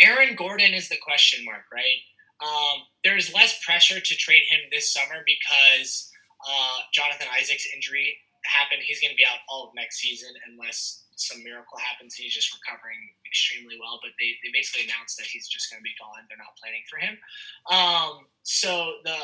[0.00, 2.00] Aaron Gordon is the question mark, right?
[2.40, 6.10] Um, there's less pressure to trade him this summer because
[6.46, 8.82] uh, Jonathan Isaac's injury happened.
[8.84, 12.14] He's going to be out all of next season unless some miracle happens.
[12.14, 15.86] He's just recovering extremely well, but they, they basically announced that he's just going to
[15.86, 16.24] be gone.
[16.30, 17.18] They're not planning for him.
[17.66, 19.18] Um, so the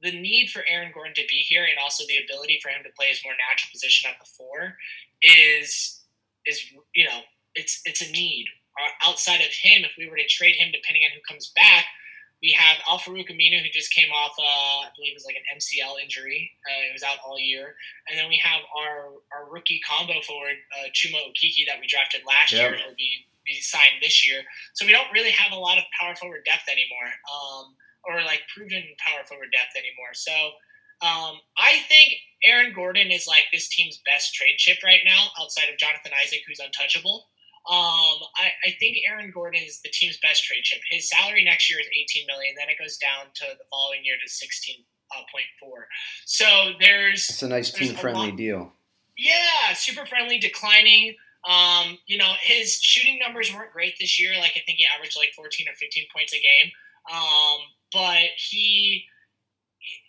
[0.00, 2.94] the need for Aaron Gordon to be here and also the ability for him to
[2.94, 4.78] play his more natural position at the four
[5.22, 6.06] is
[6.46, 6.62] is
[6.94, 7.22] you know
[7.54, 8.46] it's it's a need.
[9.02, 11.86] Outside of him, if we were to trade him, depending on who comes back,
[12.42, 15.58] we have Al-Farouq Aminu, who just came off, uh, I believe it was like an
[15.58, 16.50] MCL injury.
[16.66, 17.74] Uh, he was out all year.
[18.08, 22.22] And then we have our, our rookie combo forward, uh, Chuma Okeke, that we drafted
[22.26, 22.70] last yep.
[22.70, 22.78] year.
[22.78, 24.42] He'll be, be signed this year.
[24.74, 27.74] So we don't really have a lot of power forward depth anymore, um,
[28.06, 30.14] or like proven power forward depth anymore.
[30.14, 30.54] So
[31.02, 35.70] um, I think Aaron Gordon is like this team's best trade chip right now, outside
[35.72, 37.26] of Jonathan Isaac, who's untouchable.
[37.68, 40.80] Um, I, I, think Aaron Gordon is the team's best trade chip.
[40.90, 42.54] His salary next year is 18 million.
[42.56, 44.80] Then it goes down to the following year to 16.4.
[45.12, 45.82] Uh,
[46.24, 46.46] so
[46.80, 48.72] there's it's a nice team friendly deal.
[49.18, 51.14] Yeah, super friendly, declining.
[51.46, 54.32] Um, you know, his shooting numbers weren't great this year.
[54.38, 56.72] Like I think he averaged like 14 or 15 points a game.
[57.12, 57.60] Um,
[57.92, 59.04] but he,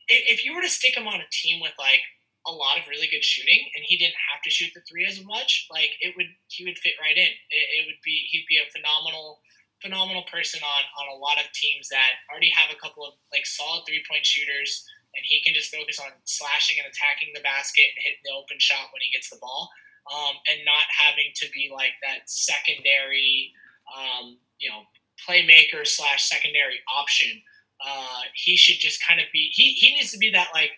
[0.07, 2.01] if you were to stick him on a team with like
[2.49, 5.21] a lot of really good shooting, and he didn't have to shoot the three as
[5.23, 5.69] much.
[5.69, 7.31] Like it would, he would fit right in.
[7.53, 9.39] It, it would be, he'd be a phenomenal,
[9.81, 13.45] phenomenal person on on a lot of teams that already have a couple of like
[13.45, 14.83] solid three point shooters,
[15.15, 18.59] and he can just focus on slashing and attacking the basket and hitting the open
[18.59, 19.69] shot when he gets the ball,
[20.11, 23.53] um, and not having to be like that secondary,
[23.87, 24.83] um, you know,
[25.23, 27.41] playmaker slash secondary option.
[27.79, 29.49] Uh, he should just kind of be.
[29.53, 30.71] He he needs to be that like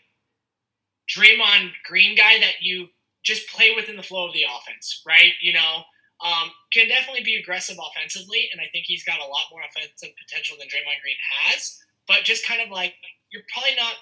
[1.15, 2.87] Draymond Green guy that you
[3.23, 5.33] just play within the flow of the offense, right?
[5.41, 5.83] You know,
[6.23, 10.15] um, can definitely be aggressive offensively, and I think he's got a lot more offensive
[10.17, 11.79] potential than Draymond Green has.
[12.07, 12.93] But just kind of like
[13.31, 13.95] you're probably not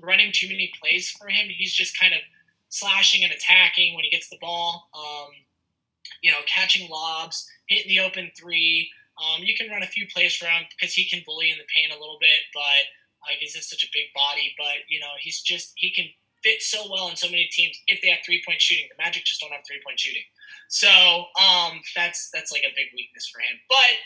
[0.00, 1.48] running too many plays for him.
[1.48, 2.20] He's just kind of
[2.68, 4.88] slashing and attacking when he gets the ball.
[4.94, 5.30] Um,
[6.22, 8.90] you know, catching lobs, hitting the open three.
[9.20, 11.68] Um, you can run a few plays for him because he can bully in the
[11.74, 12.88] paint a little bit, but
[13.26, 14.54] like he's just such a big body.
[14.56, 16.06] But you know, he's just he can
[16.42, 18.86] fit so well in so many teams if they have three point shooting.
[18.88, 20.22] The Magic just don't have three point shooting,
[20.68, 20.88] so
[21.40, 23.58] um, that's that's like a big weakness for him.
[23.68, 23.98] But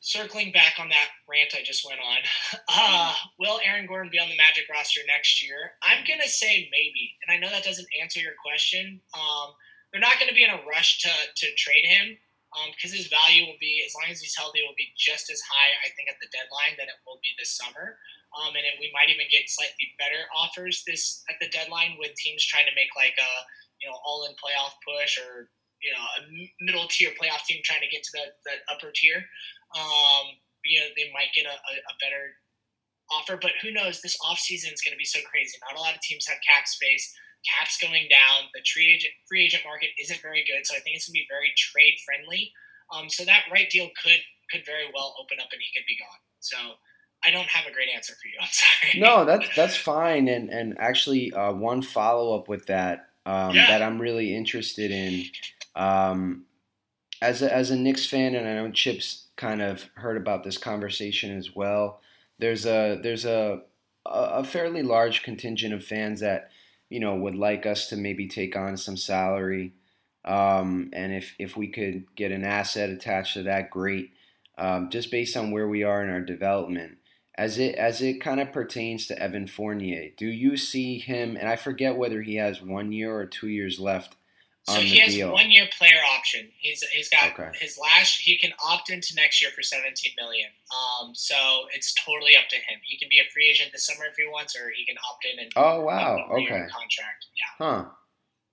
[0.00, 2.18] circling back on that rant I just went on,
[2.68, 5.72] uh, will Aaron Gordon be on the Magic roster next year?
[5.82, 9.00] I'm gonna say maybe, and I know that doesn't answer your question.
[9.14, 9.52] Um,
[9.92, 12.16] they're not going to be in a rush to to trade him
[12.74, 15.38] because um, his value will be as long as he's healthy will be just as
[15.38, 17.98] high I think at the deadline than it will be this summer.
[18.30, 22.14] Um, and it, we might even get slightly better offers this at the deadline with
[22.14, 23.32] teams trying to make like a
[23.82, 25.50] you know all in playoff push or
[25.82, 26.18] you know a
[26.62, 29.26] middle tier playoff team trying to get to the, the upper tier.
[29.74, 32.38] Um, you know they might get a, a, a better
[33.10, 34.00] offer, but who knows?
[34.00, 35.58] This off season is going to be so crazy.
[35.66, 37.10] Not a lot of teams have cap space.
[37.42, 38.52] Cap's going down.
[38.54, 41.24] The free agent free agent market isn't very good, so I think it's going to
[41.24, 42.52] be very trade friendly.
[42.94, 45.98] Um, so that right deal could could very well open up and he could be
[45.98, 46.22] gone.
[46.40, 46.58] So
[47.24, 48.34] I don't have a great answer for you.
[48.40, 49.00] I'm sorry.
[49.00, 50.28] No, that's that's fine.
[50.28, 53.66] And and actually, uh, one follow up with that um, yeah.
[53.68, 55.24] that I'm really interested in.
[55.76, 56.44] Um,
[57.22, 60.56] as a, as a Knicks fan, and I know Chips kind of heard about this
[60.58, 62.00] conversation as well.
[62.38, 63.62] There's a there's a
[64.06, 66.50] a fairly large contingent of fans that
[66.88, 69.74] you know would like us to maybe take on some salary,
[70.24, 74.12] um, and if if we could get an asset attached to that, great.
[74.56, 76.98] Um, just based on where we are in our development
[77.40, 81.38] as it as it kind of pertains to Evan Fournier, do you see him?
[81.38, 84.16] And I forget whether he has one year or two years left.
[84.64, 85.32] so he has deal.
[85.32, 86.50] one year player option.
[86.58, 87.48] He's he's got okay.
[87.58, 88.20] his last.
[88.20, 90.50] He can opt into next year for seventeen million.
[90.70, 91.34] Um, so
[91.74, 92.78] it's totally up to him.
[92.84, 95.24] He can be a free agent this summer if he wants, or he can opt
[95.24, 97.24] in and oh wow, okay, contract.
[97.34, 97.64] Yeah.
[97.66, 97.84] Huh.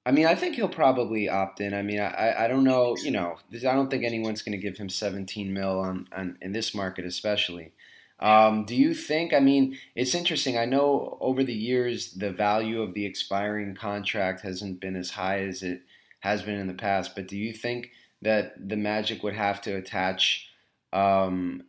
[0.06, 1.74] I mean, I think he'll probably opt in.
[1.74, 4.78] I mean, I, I don't know, you know, I don't think anyone's going to give
[4.78, 7.74] him 17 mil on, on in this market, especially.
[8.20, 9.34] Um, do you think?
[9.34, 10.58] I mean, it's interesting.
[10.58, 15.42] I know over the years the value of the expiring contract hasn't been as high
[15.42, 15.82] as it
[16.22, 17.14] has been in the past.
[17.16, 20.50] But do you think that the Magic would have to attach
[20.92, 21.64] um,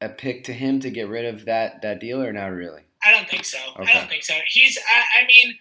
[0.00, 2.82] a pick to him to get rid of that that deal, or not really?
[3.04, 3.58] I don't think so.
[3.78, 3.90] Okay.
[3.90, 4.34] I don't think so.
[4.48, 4.78] He's.
[4.78, 5.56] I, I, mean,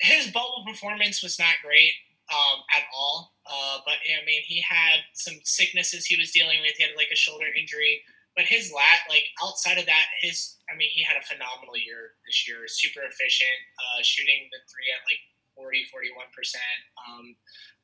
[0.00, 1.92] his bubble performance was not great
[2.32, 3.34] um, at all.
[3.46, 6.72] Uh, but I mean, he had some sicknesses he was dealing with.
[6.76, 8.02] He had like a shoulder injury.
[8.34, 12.16] But his lat, like outside of that, his I mean, he had a phenomenal year
[12.24, 12.64] this year.
[12.66, 15.20] Super efficient, uh, shooting the three at like
[15.52, 17.36] 40, 41 percent, um,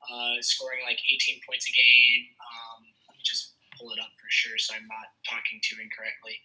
[0.08, 2.32] uh, scoring like 18 points a game.
[2.40, 2.80] Um,
[3.12, 6.40] let me just pull it up for sure, so I'm not talking too incorrectly.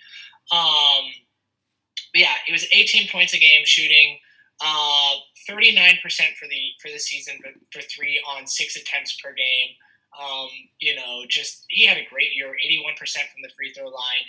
[0.51, 1.07] Um,
[2.11, 4.19] but yeah, it was 18 points a game shooting.
[4.61, 5.17] Uh,
[5.49, 5.99] 39%
[6.39, 7.39] for the for the season
[7.71, 9.75] for three on six attempts per game.
[10.13, 12.93] Um, you know, just he had a great year, 81%
[13.33, 14.27] from the free throw line,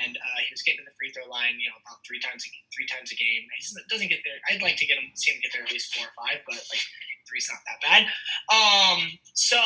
[0.00, 2.40] and uh, he was getting to the free throw line, you know, about three times
[2.40, 3.44] a, three times a game.
[3.52, 3.60] He
[3.92, 4.40] doesn't get there.
[4.48, 6.56] I'd like to get him see him get there at least four or five, but
[6.72, 6.80] like
[7.28, 8.02] three's not that bad.
[8.48, 9.60] Um, so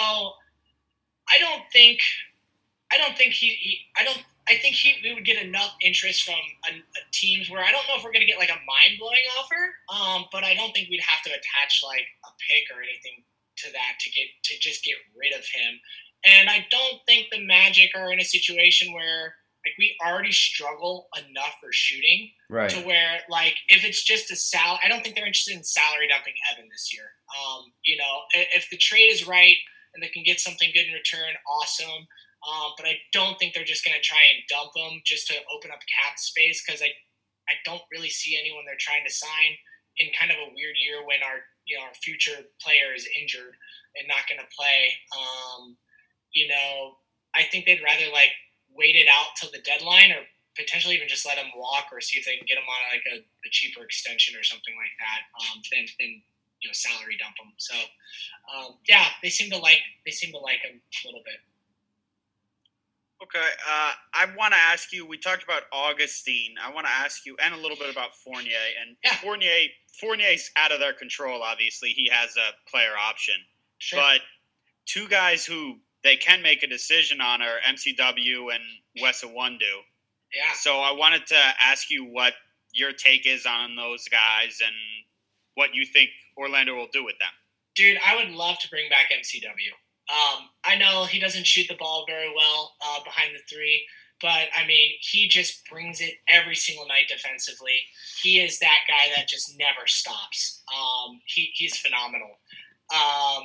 [1.31, 2.01] I don't think
[2.91, 4.19] I don't think he, he I don't
[4.49, 7.87] I think he we would get enough interest from a, a teams where I don't
[7.87, 10.73] know if we're going to get like a mind blowing offer, um, but I don't
[10.73, 13.23] think we'd have to attach like a pick or anything
[13.59, 15.81] to that to get to just get rid of him.
[16.25, 19.35] And I don't think the Magic are in a situation where
[19.65, 22.71] like we already struggle enough for shooting right.
[22.71, 26.09] to where like if it's just a sal, I don't think they're interested in salary
[26.09, 27.05] dumping Evan this year.
[27.29, 29.57] Um, you know, if the trade is right
[29.95, 32.09] and they can get something good in return, awesome.
[32.41, 35.37] Um, but I don't think they're just going to try and dump them just to
[35.53, 36.89] open up cap space because I,
[37.49, 39.61] I don't really see anyone they're trying to sign
[40.01, 43.55] in kind of a weird year when our you know our future player is injured
[43.97, 44.95] and not going to play.
[45.17, 45.77] Um,
[46.33, 46.99] you know,
[47.35, 48.33] I think they'd rather like
[48.71, 50.23] wait it out till the deadline or
[50.57, 53.07] potentially even just let him walk or see if they can get him on like
[53.11, 56.11] a, a cheaper extension or something like that um, than, than
[56.63, 57.51] you know salary dump him.
[57.59, 57.75] So
[58.51, 61.41] um, yeah, they seem to like they seem to like him a little bit.
[63.23, 65.07] Okay, uh, I want to ask you.
[65.07, 66.55] We talked about Augustin.
[66.63, 68.57] I want to ask you, and a little bit about Fournier.
[68.81, 69.15] And yeah.
[69.17, 69.69] Fournier,
[70.01, 71.43] Fournier's out of their control.
[71.43, 73.35] Obviously, he has a player option.
[73.79, 74.01] Sure.
[74.01, 74.21] But
[74.87, 78.63] two guys who they can make a decision on are MCW and
[79.03, 79.61] Wes Iwundu.
[80.35, 80.53] Yeah.
[80.55, 82.33] So I wanted to ask you what
[82.73, 84.75] your take is on those guys and
[85.55, 86.09] what you think
[86.39, 87.33] Orlando will do with them.
[87.75, 89.73] Dude, I would love to bring back MCW.
[90.11, 93.87] Um, I know he doesn't shoot the ball very well uh, behind the three,
[94.21, 97.81] but I mean, he just brings it every single night defensively.
[98.23, 100.63] He is that guy that just never stops.
[100.75, 102.41] Um, he, he's phenomenal.
[102.93, 103.45] Um,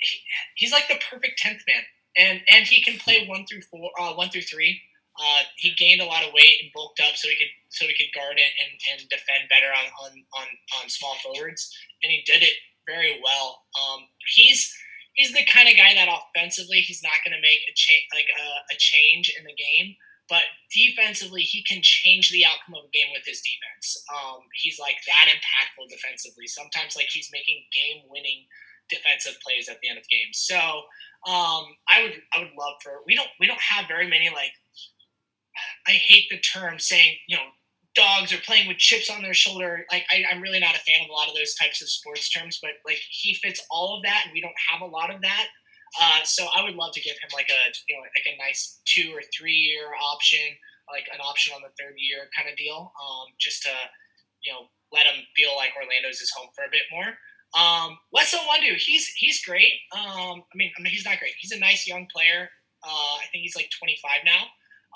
[0.00, 0.18] he,
[0.56, 1.84] he's like the perfect tenth man,
[2.16, 4.80] and and he can play one through four, uh, one through three.
[5.18, 7.94] Uh, he gained a lot of weight and bulked up so he could so he
[7.94, 10.10] could guard it and, and defend better on, on,
[10.40, 10.46] on,
[10.82, 12.54] on small forwards, and he did it
[12.86, 13.62] very well.
[13.78, 14.74] Um, he's
[15.14, 18.28] he's the kind of guy that offensively he's not going to make a change like
[18.32, 19.94] a, a, change in the game,
[20.28, 20.42] but
[20.72, 24.00] defensively he can change the outcome of a game with his defense.
[24.08, 26.46] Um, he's like that impactful defensively.
[26.46, 28.48] Sometimes like he's making game winning
[28.88, 30.40] defensive plays at the end of games.
[30.40, 30.56] So
[31.28, 34.52] um, I would I would love for we don't we don't have very many like
[35.86, 37.52] I hate the term saying you know
[37.94, 39.84] dogs are playing with chips on their shoulder.
[39.90, 42.30] Like I, am really not a fan of a lot of those types of sports
[42.30, 45.20] terms, but like he fits all of that, and we don't have a lot of
[45.22, 45.46] that.
[46.00, 48.80] Uh, so I would love to give him like a you know like a nice
[48.84, 50.56] two or three year option,
[50.90, 53.72] like an option on the third year kind of deal, um, just to
[54.42, 57.12] you know let him feel like Orlando's his home for a bit more.
[57.52, 59.72] Um, Wes Iwundu, he's he's great.
[59.92, 61.34] Um, I mean, I mean he's not great.
[61.38, 62.48] He's a nice young player.
[62.82, 64.42] Uh, I think he's like 25 now.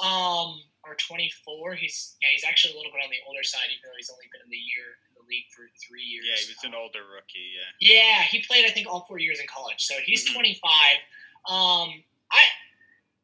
[0.03, 1.75] Um, or 24.
[1.75, 4.31] He's yeah, he's actually a little bit on the older side, even though he's only
[4.31, 6.31] been in the year in the league for three years.
[6.31, 7.59] Yeah, he was an older rookie.
[7.59, 7.71] Yeah.
[7.83, 10.39] Yeah, he played I think all four years in college, so he's mm-hmm.
[10.39, 10.63] 25.
[11.47, 12.43] Um, I,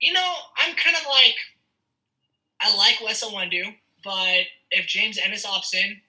[0.00, 1.38] you know, I'm kind of like,
[2.60, 6.00] I like Wes Iwundu, but if James Ennis opts in,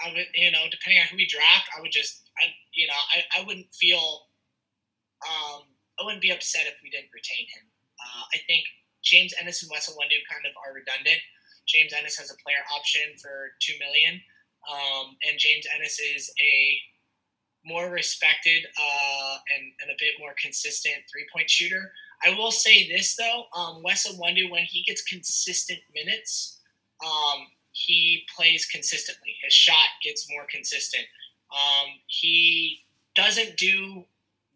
[0.00, 3.00] I would, you know, depending on who we draft, I would just, I, you know,
[3.12, 4.28] I, I wouldn't feel,
[5.26, 5.62] um,
[5.98, 7.66] I wouldn't be upset if we didn't retain him.
[7.98, 8.64] Uh, I think
[9.08, 11.18] James Ennis and Wes Iwundu kind of are redundant.
[11.66, 14.20] James Ennis has a player option for two million,
[14.70, 16.78] um, and James Ennis is a
[17.64, 21.92] more respected uh, and, and a bit more consistent three point shooter.
[22.24, 26.60] I will say this though, um, Wes Iwundu, when he gets consistent minutes,
[27.04, 29.36] um, he plays consistently.
[29.42, 31.04] His shot gets more consistent.
[31.50, 32.80] Um, he
[33.14, 34.04] doesn't do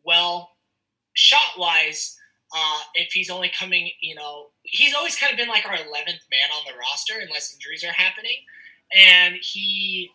[0.05, 0.51] well
[1.15, 2.17] shot wise
[2.55, 6.29] uh, if he's only coming, you know, he's always kind of been like our 11th
[6.31, 8.37] man on the roster unless injuries are happening.
[8.95, 10.11] And he,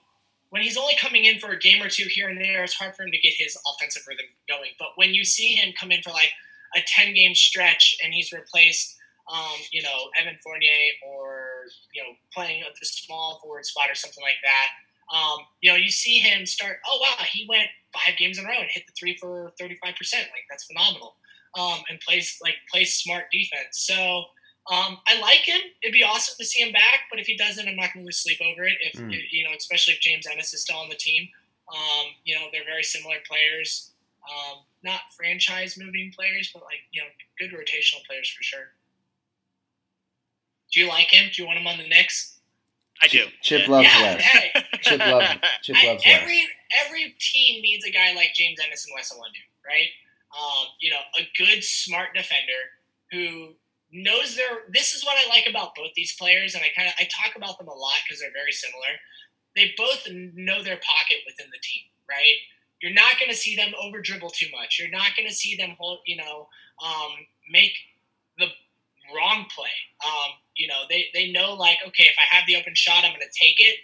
[0.49, 2.95] when he's only coming in for a game or two here and there, it's hard
[2.95, 4.71] for him to get his offensive rhythm going.
[4.77, 6.31] But when you see him come in for like
[6.75, 8.95] a 10 game stretch and he's replaced,
[9.33, 10.69] um, you know, Evan Fournier
[11.09, 14.69] or, you know, playing the small forward spot or something like that,
[15.11, 18.47] um, you know, you see him start, oh, wow, he went five games in a
[18.47, 19.81] row and hit the three for 35%.
[20.13, 21.15] Like, that's phenomenal
[21.57, 23.69] um, and plays like plays smart defense.
[23.71, 24.25] So
[24.69, 25.61] um, I like him.
[25.81, 28.05] It'd be awesome to see him back, but if he doesn't, I'm not going to
[28.05, 28.77] lose sleep over it.
[28.81, 29.17] If mm.
[29.31, 31.29] you know, especially if James Ennis is still on the team,
[31.71, 33.91] um, you know, they're very similar players.
[34.27, 37.07] Um, not franchise moving players, but like you know,
[37.39, 38.71] good rotational players for sure.
[40.73, 41.29] Do you like him?
[41.33, 42.37] Do you want him on the Knicks?
[43.01, 43.25] I do.
[43.41, 43.71] Chip yeah.
[43.71, 44.21] loves yeah, Wes.
[44.21, 44.63] Hey.
[44.81, 45.27] Chip loves.
[45.61, 46.47] Chip loves I, every
[46.85, 49.89] every team needs a guy like James Ennis and Wes Iwundu, right?
[50.35, 52.75] Um, you know, a good, smart defender
[53.11, 53.55] who
[53.91, 54.67] knows their.
[54.73, 57.35] This is what I like about both these players, and I kind of I talk
[57.35, 58.99] about them a lot because they're very similar.
[59.55, 62.35] They both know their pocket within the team, right?
[62.81, 64.77] You're not going to see them over dribble too much.
[64.79, 66.47] You're not going to see them hold, you know,
[66.83, 67.11] um,
[67.49, 67.73] make
[68.37, 68.47] the
[69.15, 69.73] wrong play.
[70.05, 73.11] Um, you know, they, they know like, okay, if I have the open shot, I'm
[73.11, 73.79] going to take it.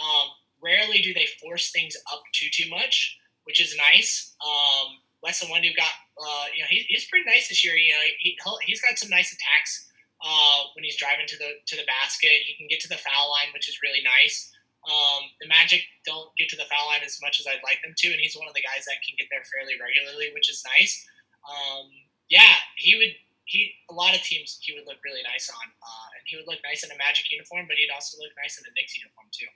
[0.00, 0.28] Um,
[0.62, 4.34] rarely do they force things up too too much, which is nice.
[4.44, 7.74] Um, Wes Iwundu got, uh, you know, he, he's pretty nice this year.
[7.74, 9.90] You know, he, he's got some nice attacks
[10.22, 12.46] uh, when he's driving to the to the basket.
[12.46, 14.50] He can get to the foul line, which is really nice.
[14.86, 17.98] Um, the Magic don't get to the foul line as much as I'd like them
[17.98, 20.62] to, and he's one of the guys that can get there fairly regularly, which is
[20.78, 21.02] nice.
[21.42, 21.90] Um,
[22.30, 23.14] yeah, he would.
[23.48, 26.46] He a lot of teams he would look really nice on, uh, and he would
[26.46, 29.26] look nice in a Magic uniform, but he'd also look nice in a Knicks uniform
[29.32, 29.48] too.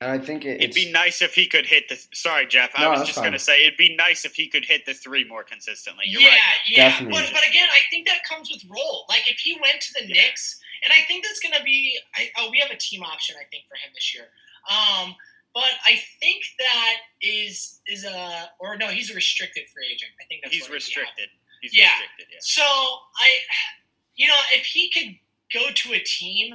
[0.00, 1.98] And I think it, it'd be nice if he could hit the.
[2.14, 2.70] Sorry, Jeff.
[2.74, 5.24] I was just going to say it'd be nice if he could hit the three
[5.28, 6.04] more consistently.
[6.06, 6.38] You're yeah, right.
[6.68, 6.88] yeah.
[6.88, 7.20] Definitely.
[7.20, 9.04] But, but again, I think that comes with role.
[9.10, 10.22] Like if he went to the yeah.
[10.22, 11.98] Knicks, and I think that's going to be.
[12.14, 13.36] I, oh, we have a team option.
[13.38, 14.24] I think for him this year.
[14.70, 15.14] Um,
[15.52, 20.12] but I think that is is a or no, he's a restricted free agent.
[20.20, 21.28] I think that's he's restricted.
[21.60, 21.90] He's yeah.
[21.90, 22.26] restricted.
[22.32, 22.38] Yeah.
[22.40, 23.28] So I,
[24.16, 25.16] you know, if he could
[25.52, 26.54] go to a team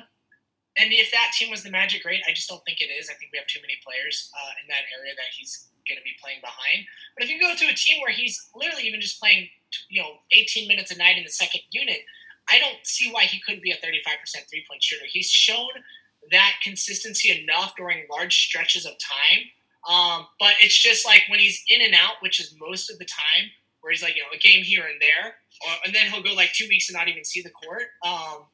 [0.77, 2.21] and if that team was the Magic, great.
[2.27, 3.09] I just don't think it is.
[3.09, 6.03] I think we have too many players uh, in that area that he's going to
[6.03, 6.83] be playing behind.
[7.15, 9.47] But if you go to a team where he's literally even just playing,
[9.89, 12.03] you know, 18 minutes a night in the second unit,
[12.49, 15.05] I don't see why he couldn't be a 35% three point shooter.
[15.07, 15.69] He's shown
[16.31, 19.47] that consistency enough during large stretches of time.
[19.87, 23.05] Um, but it's just like when he's in and out, which is most of the
[23.05, 23.51] time,
[23.81, 26.33] where he's like, you know, a game here and there, or, and then he'll go
[26.33, 27.83] like two weeks and not even see the court.
[28.03, 28.45] Um,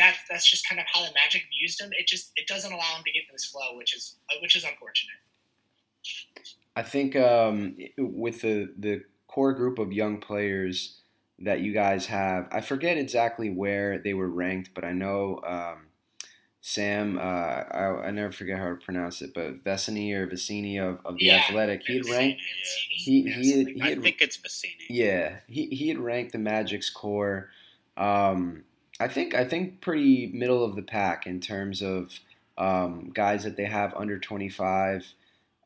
[0.00, 1.90] that that's just kind of how the Magic used him.
[1.92, 5.16] It just it doesn't allow him to get this flow, which is which is unfortunate.
[6.74, 10.96] I think um, with the the core group of young players
[11.38, 15.86] that you guys have, I forget exactly where they were ranked, but I know um,
[16.60, 17.18] Sam.
[17.18, 21.16] Uh, I, I, never forget how to pronounce it, but Vecenie or Vicini of, of
[21.16, 22.40] the yeah, Athletic, he had ranked.
[22.88, 24.86] He, he, he, had, he had, I think it's Vicini.
[24.88, 27.50] Yeah, he he had ranked the Magic's core.
[27.96, 28.64] Um,
[29.00, 32.20] I think I think pretty middle of the pack in terms of
[32.58, 35.14] um, guys that they have under 25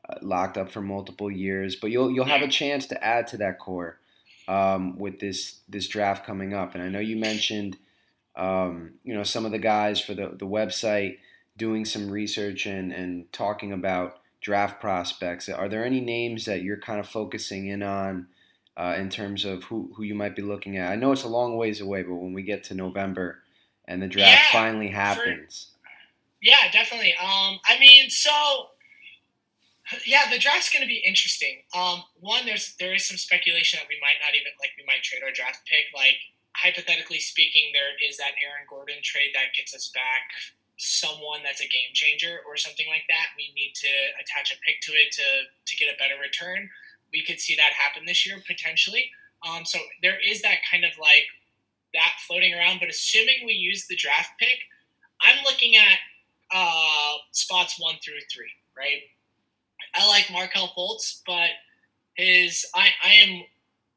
[0.07, 1.75] uh, locked up for multiple years.
[1.75, 3.99] But you'll you'll have a chance to add to that core
[4.47, 6.73] um, with this this draft coming up.
[6.73, 7.77] And I know you mentioned
[8.37, 11.17] um, you know some of the guys for the the website
[11.57, 15.49] doing some research and and talking about draft prospects.
[15.49, 18.27] Are there any names that you're kind of focusing in on?
[18.77, 20.91] Uh, in terms of who, who you might be looking at?
[20.91, 23.39] I know it's a long ways away, but when we get to November
[23.85, 25.71] and the draft yeah, finally happens.
[25.71, 25.89] For,
[26.41, 27.13] yeah, definitely.
[27.21, 28.31] Um, I mean, so
[30.05, 31.61] yeah, the draft's going to be interesting.
[31.77, 35.03] Um, one, there's there is some speculation that we might not even like we might
[35.05, 35.93] trade our draft pick.
[35.93, 36.17] Like
[36.57, 40.33] hypothetically speaking, there is that Aaron Gordon trade that gets us back
[40.77, 43.31] someone that's a game changer or something like that.
[43.37, 46.69] We need to attach a pick to it to to get a better return
[47.11, 49.09] we could see that happen this year potentially.
[49.47, 51.25] Um, so there is that kind of like
[51.93, 52.79] that floating around.
[52.79, 54.57] But assuming we use the draft pick,
[55.21, 55.97] I'm looking at
[56.53, 59.01] uh, spots one through three, right?
[59.95, 61.49] I like Markelle Fultz, but
[62.15, 63.43] his I, I am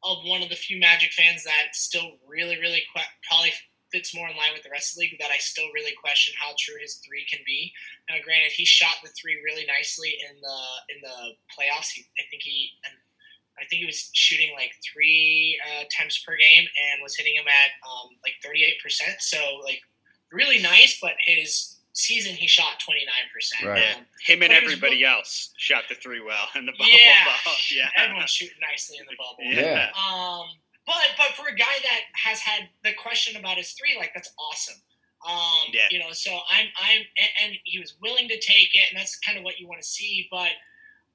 [0.05, 3.53] of one of the few Magic fans that still really, really que- probably
[3.93, 5.17] fits more in line with the rest of the league.
[5.19, 7.73] That I still really question how true his three can be.
[8.09, 10.61] Now, granted, he shot the three really nicely in the
[10.95, 11.91] in the playoffs.
[11.93, 12.71] He, I think he
[13.61, 17.47] I think he was shooting like three uh, attempts per game and was hitting him
[17.47, 19.21] at um, like 38%.
[19.21, 19.81] So, like,
[20.33, 23.69] really nice, but his season he shot 29%.
[23.69, 23.83] Right.
[23.97, 26.87] Um, Him and everybody else shot the three well in the bubble.
[26.93, 27.89] Yeah.
[27.97, 28.05] yeah.
[28.05, 29.43] Everyone's shooting nicely in the bubble.
[29.43, 29.91] Yeah.
[29.97, 30.47] Um,
[30.89, 34.33] but, but for a guy that has had the question about his three, like, that's
[34.41, 34.81] awesome.
[35.29, 35.87] Um, yeah.
[35.91, 39.19] You know, so I'm, I'm, and, and he was willing to take it, and that's
[39.19, 40.27] kind of what you want to see.
[40.31, 40.51] But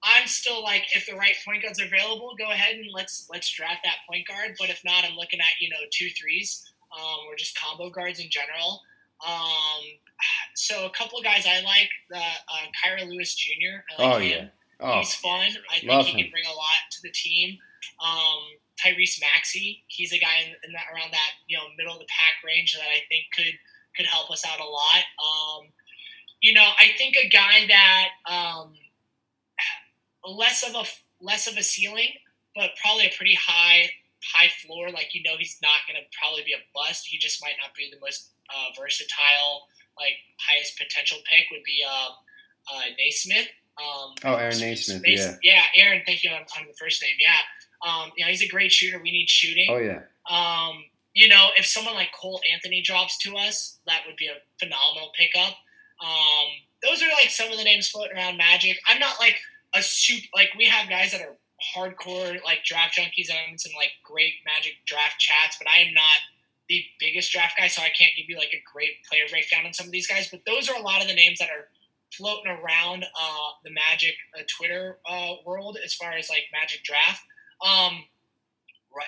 [0.03, 3.79] I'm still like, if the right point guard's available, go ahead and let's let's draft
[3.83, 4.55] that point guard.
[4.59, 8.19] But if not, I'm looking at you know two threes um, or just combo guards
[8.19, 8.81] in general.
[9.25, 9.83] Um,
[10.55, 13.83] so a couple of guys I like, uh, uh, Kira Lewis Jr.
[13.97, 14.29] I like oh him.
[14.29, 14.45] yeah,
[14.81, 15.49] oh, he's fun.
[15.71, 16.19] I think he him.
[16.23, 17.57] can bring a lot to the team.
[18.03, 18.39] Um,
[18.81, 22.09] Tyrese Maxey, he's a guy in, in, that around that you know middle of the
[22.09, 23.57] pack range that I think could
[23.95, 25.03] could help us out a lot.
[25.21, 25.67] Um,
[26.41, 28.73] you know, I think a guy that um,
[30.25, 30.83] less of a
[31.23, 32.09] less of a ceiling,
[32.55, 33.89] but probably a pretty high
[34.23, 34.89] high floor.
[34.89, 37.07] Like you know, he's not going to probably be a bust.
[37.07, 39.67] He just might not be the most uh, versatile,
[39.97, 42.09] like highest potential pick would be uh,
[42.73, 43.47] uh, Nesmith.
[43.73, 46.03] Um, oh, Aaron Nesmith, yeah, yeah, Aaron.
[46.05, 47.15] Thank you on, on, the first name.
[47.19, 47.41] Yeah,
[47.85, 48.99] Um, you know, he's a great shooter.
[49.01, 49.67] We need shooting.
[49.69, 50.01] Oh yeah.
[50.29, 54.41] Um, you know, if someone like Cole Anthony drops to us, that would be a
[54.59, 55.55] phenomenal pickup.
[56.01, 56.47] Um,
[56.81, 58.79] those are like some of the names floating around Magic.
[58.87, 59.37] I'm not like
[59.75, 61.35] a soup like we have guys that are
[61.75, 65.79] hardcore like draft junkies and I'm in some like great Magic draft chats, but I
[65.79, 66.19] am not
[66.69, 69.73] the biggest draft guy, so I can't give you like a great player breakdown on
[69.73, 70.29] some of these guys.
[70.29, 71.67] But those are a lot of the names that are
[72.13, 77.21] floating around uh, the Magic uh, Twitter uh, world as far as like Magic draft.
[77.63, 78.03] Um,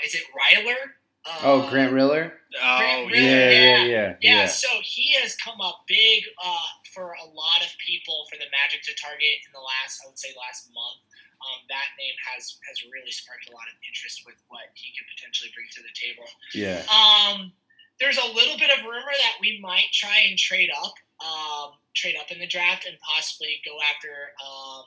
[0.04, 0.96] is it Ryler?
[1.44, 2.34] oh, Grant Riller.
[2.62, 4.46] Oh, Grant Riller, yeah, yeah, yeah, yeah, yeah.
[4.46, 8.84] So he has come up big uh, for a lot of people for the Magic
[8.86, 11.02] to target in the last, I would say, last month.
[11.46, 15.06] Um, that name has has really sparked a lot of interest with what he could
[15.14, 16.26] potentially bring to the table.
[16.56, 16.82] Yeah.
[16.90, 17.52] Um,
[18.00, 22.16] there's a little bit of rumor that we might try and trade up, um, trade
[22.20, 24.84] up in the draft and possibly go after um,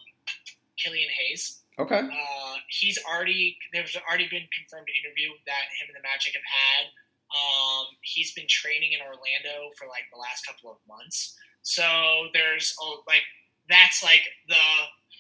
[0.77, 1.63] Killian Hayes.
[1.79, 2.03] Okay.
[2.03, 6.85] Uh, he's already there's already been confirmed interview that him and the Magic have had.
[7.29, 11.37] Um, he's been training in Orlando for like the last couple of months.
[11.63, 11.85] So
[12.33, 13.23] there's oh, like
[13.69, 14.67] that's like the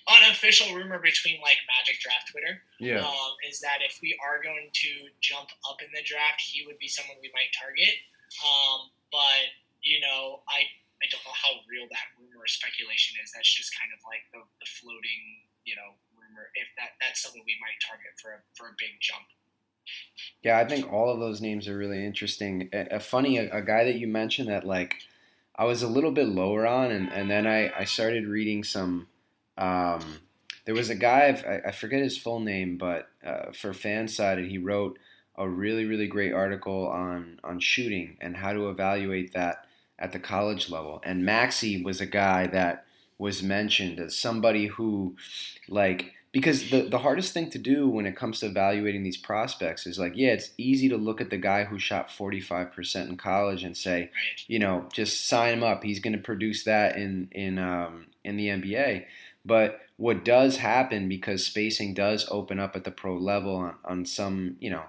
[0.09, 2.65] unofficial rumor between like Magic Draft Twitter.
[2.81, 3.05] Yeah.
[3.05, 4.91] Um, is that if we are going to
[5.21, 7.93] jump up in the draft, he would be someone we might target.
[8.43, 9.53] Um, but
[9.85, 10.67] you know, I
[10.99, 13.31] I don't know how real that rumor or speculation is.
[13.31, 15.95] That's just kind of like the, the floating, you know,
[16.39, 16.51] rumor.
[16.55, 19.27] If that that's someone we might target for a for a big jump.
[20.43, 22.69] Yeah, I think all of those names are really interesting.
[22.73, 24.97] A, a funny, a, a, guy that you mentioned that like
[25.57, 29.09] I was a little bit lower on, and, and then I, I started reading some.
[29.57, 30.21] Um,
[30.67, 34.59] there was a guy I, I forget his full name, but uh, for Fansided, he
[34.59, 34.99] wrote
[35.37, 39.67] a really really great article on on shooting and how to evaluate that
[39.99, 41.01] at the college level.
[41.05, 42.85] And Maxey was a guy that
[43.19, 45.17] was mentioned as somebody who,
[45.69, 49.89] like, because the, the hardest thing to do when it comes to evaluating these prospects
[49.89, 53.65] is like, yeah, it's easy to look at the guy who shot 45% in college
[53.65, 54.11] and say,
[54.47, 55.83] you know, just sign him up.
[55.83, 59.07] He's going to produce that in, in, um, in the NBA.
[59.45, 64.05] But what does happen because spacing does open up at the pro level on, on
[64.05, 64.85] some, you know,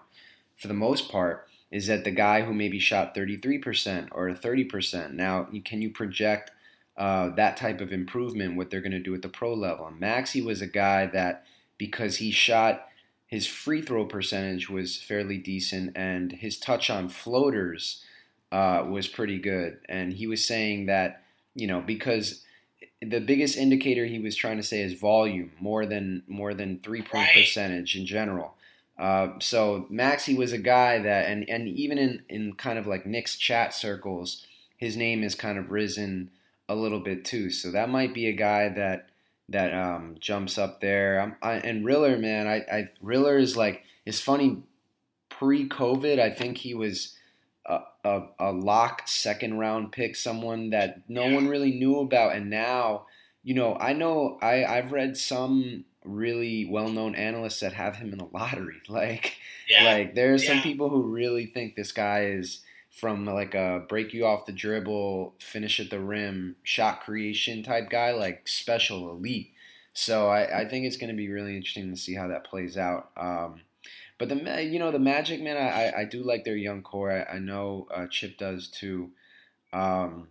[0.56, 5.48] for the most part, is that the guy who maybe shot 33% or 30%, now
[5.66, 6.52] can you project
[7.00, 9.88] uh, that type of improvement, what they're going to do at the pro level.
[9.88, 11.46] And Maxey was a guy that,
[11.78, 12.88] because he shot,
[13.26, 18.04] his free throw percentage was fairly decent, and his touch on floaters
[18.52, 19.80] uh, was pretty good.
[19.88, 21.24] And he was saying that,
[21.56, 22.44] you know, because
[23.02, 27.02] the biggest indicator he was trying to say is volume more than more than three
[27.02, 27.34] point right.
[27.34, 28.56] percentage in general.
[28.98, 33.06] Uh, so Maxey was a guy that, and and even in in kind of like
[33.06, 34.46] Knicks chat circles,
[34.76, 36.32] his name is kind of risen
[36.70, 37.50] a little bit too.
[37.50, 39.10] So that might be a guy that
[39.50, 41.36] that um, jumps up there.
[41.42, 44.64] I, and Riller, man, I, I Riller is like it's funny.
[45.30, 47.16] Pre-COVID, I think he was
[47.66, 51.36] a, a, a lock second round pick, someone that no yeah.
[51.36, 53.06] one really knew about, and now
[53.44, 58.12] you know I know I I've read some really well known analysts that have him
[58.12, 58.82] in the lottery.
[58.90, 59.38] Like
[59.70, 59.84] yeah.
[59.84, 60.64] like there are some yeah.
[60.64, 65.36] people who really think this guy is from like a break you off the dribble,
[65.40, 69.52] finish at the rim, shot creation type guy, like special elite.
[69.94, 72.78] So I, I think it's going to be really interesting to see how that plays
[72.78, 73.12] out.
[73.18, 73.62] Um,
[74.18, 77.12] but the you know the Magic man, I, I do like their young core.
[77.12, 79.12] I, I know uh, Chip does too.
[79.72, 80.28] Um,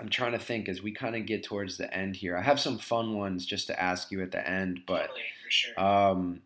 [0.00, 2.36] I'm trying to think as we kind of get towards the end here.
[2.36, 5.80] I have some fun ones just to ask you at the end, but totally, sure.
[5.80, 6.42] um,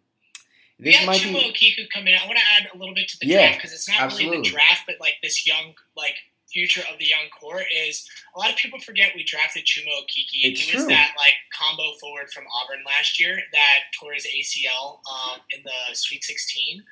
[0.80, 1.52] this we might Chuma be...
[1.52, 2.22] Okeke coming out.
[2.24, 4.38] I want to add a little bit to the yeah, draft because it's not absolutely.
[4.38, 6.16] really the draft, but like this young, like
[6.52, 10.50] future of the young core is a lot of people forget we drafted Chuma Okeke.
[10.50, 14.98] It's he was that like combo forward from Auburn last year that tore his ACL
[15.10, 16.82] um, in the Sweet 16,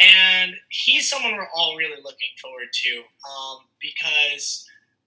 [0.00, 4.66] and he's someone we're all really looking forward to um, because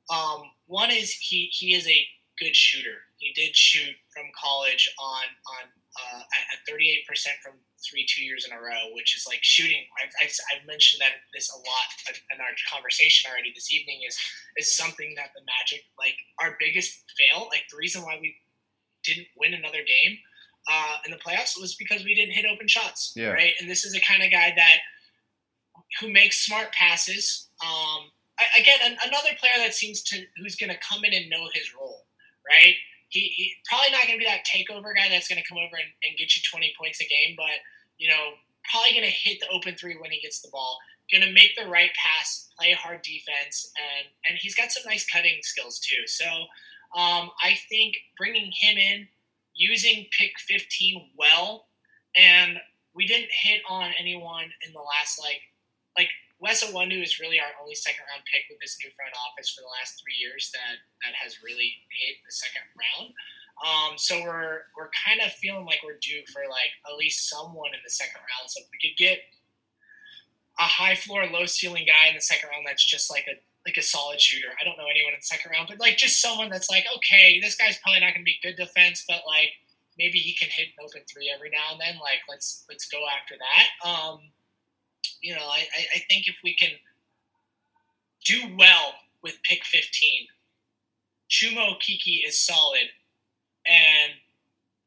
[0.10, 2.06] um, one is he he is a
[2.40, 2.98] good shooter.
[3.18, 6.24] He did shoot from college on on uh,
[6.54, 7.04] at 38%
[7.44, 9.84] from three two years in a row, which is like shooting.
[10.02, 11.90] I've, I've, I've, mentioned that this a lot
[12.32, 14.02] in our conversation already this evening.
[14.08, 14.18] Is
[14.58, 17.48] is something that the Magic like our biggest fail.
[17.50, 18.36] Like the reason why we
[19.04, 20.18] didn't win another game
[20.70, 23.12] uh, in the playoffs was because we didn't hit open shots.
[23.16, 23.32] Yeah.
[23.32, 24.78] Right, and this is the kind of guy that
[26.00, 27.50] who makes smart passes.
[27.60, 28.12] Um,
[28.58, 32.06] again, another player that seems to who's going to come in and know his role.
[32.48, 32.76] Right
[33.12, 35.76] he, he probably not going to be that takeover guy that's going to come over
[35.76, 37.60] and, and get you 20 points a game, but
[38.00, 38.40] you know,
[38.72, 40.80] probably going to hit the open three when he gets the ball.
[41.12, 45.06] Going to make the right pass, play hard defense, and and he's got some nice
[45.06, 46.08] cutting skills too.
[46.08, 46.26] So
[46.96, 49.08] um, I think bringing him in,
[49.54, 51.66] using pick 15 well,
[52.16, 52.60] and
[52.96, 55.42] we didn't hit on anyone in the last like
[55.98, 56.10] like
[56.42, 59.62] Wes Iwundu is really our only second round pick with this new front office for
[59.62, 63.14] the last three years that that has really hit the second round.
[63.62, 67.78] Um, so we're we're kind of feeling like we're due for like at least someone
[67.78, 68.50] in the second round.
[68.50, 69.22] So if we could get
[70.58, 73.78] a high floor, low ceiling guy in the second round that's just like a like
[73.78, 74.50] a solid shooter.
[74.58, 77.38] I don't know anyone in the second round, but like just someone that's like, okay,
[77.38, 79.54] this guy's probably not going to be good defense, but like
[79.98, 82.02] maybe he can hit an open three every now and then.
[82.02, 83.66] Like let's let's go after that.
[83.86, 84.34] Um,
[85.22, 86.72] you know, I, I think if we can
[88.26, 90.28] do well with pick 15,
[91.30, 92.90] Chuma Okeke is solid,
[93.66, 94.14] and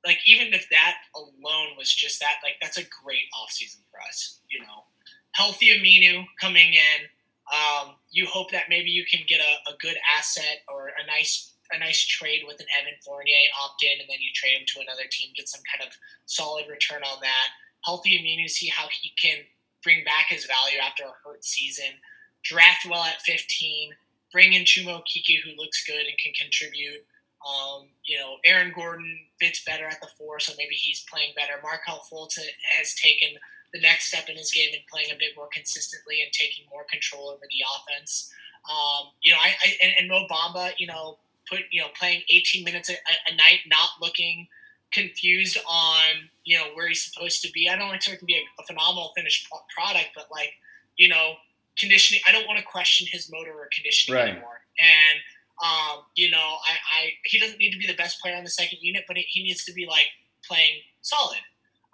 [0.05, 4.41] like even if that alone was just that, like that's a great offseason for us.
[4.51, 4.85] You know,
[5.32, 7.09] healthy Aminu coming in
[7.53, 11.53] um, you hope that maybe you can get a, a, good asset or a nice
[11.72, 14.80] a nice trade with an Evan Fournier opt in, and then you trade him to
[14.80, 17.49] another team, get some kind of solid return on that.
[17.85, 19.45] Healthy Aminu, see how he can
[19.85, 22.01] bring back his value after a hurt season.
[22.43, 23.93] Draft well at 15.
[24.32, 27.05] Bring in Chuma Okeke, who looks good and can contribute.
[27.45, 31.61] Um, you know, Aaron Gordon fits better at the four, so maybe he's playing better.
[31.62, 32.39] Markelle Fultz
[32.78, 33.37] has taken
[33.74, 36.85] the next step in his game and playing a bit more consistently and taking more
[36.91, 38.32] control over the offense.
[38.70, 41.18] Um, you know, I, I and, and, Mo Bamba, you know,
[41.51, 44.49] put you know playing 18 minutes a, a, night, not looking
[44.95, 47.68] confused on you know where he's supposed to be.
[47.68, 50.53] I don't expect to be a, a phenomenal finished product, but like
[50.97, 51.34] you know,
[51.78, 52.22] conditioning.
[52.26, 54.30] I don't want to question his motor or conditioning right.
[54.30, 54.61] anymore.
[54.78, 55.20] And
[55.62, 58.51] um, you know, I, I he doesn't need to be the best player on the
[58.51, 60.07] second unit, but he needs to be like
[60.47, 61.40] playing solid.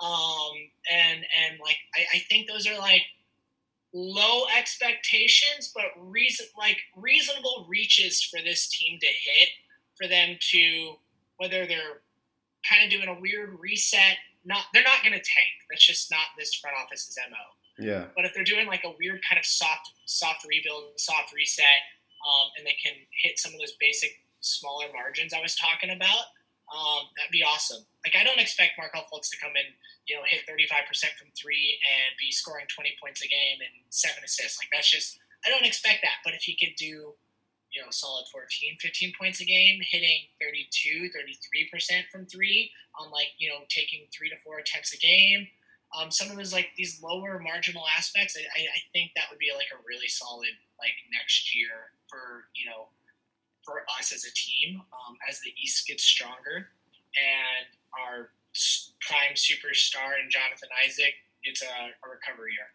[0.02, 0.52] Um,
[0.90, 3.02] and and like I, I think those are like
[3.92, 9.48] low expectations, but reason like reasonable reaches for this team to hit
[9.96, 10.94] for them to
[11.36, 12.00] whether they're
[12.68, 14.16] kind of doing a weird reset.
[14.44, 15.52] Not they're not going to tank.
[15.68, 17.36] That's just not this front office's mo.
[17.78, 18.06] Yeah.
[18.14, 21.80] But if they're doing like a weird kind of soft soft rebuild, soft reset,
[22.24, 26.32] um, and they can hit some of those basic smaller margins I was talking about,
[26.72, 27.84] um, that'd be awesome.
[28.04, 29.68] Like I don't expect Markelle Fultz to come in,
[30.08, 30.86] you know, hit 35%
[31.18, 34.60] from three and be scoring 20 points a game and seven assists.
[34.60, 36.20] Like that's just I don't expect that.
[36.24, 37.16] But if he could do,
[37.72, 43.28] you know, solid 14, 15 points a game, hitting 32, 33% from three on like,
[43.38, 45.46] you know, taking three to four attempts a game.
[45.90, 49.50] Um, some of those like these lower marginal aspects, I, I think that would be
[49.54, 52.88] like a really solid like next year for you know
[53.62, 56.72] for us as a team um, as the East gets stronger
[57.14, 58.32] and our
[59.06, 61.14] prime superstar and Jonathan Isaac
[61.44, 62.68] it's a, a recovery year.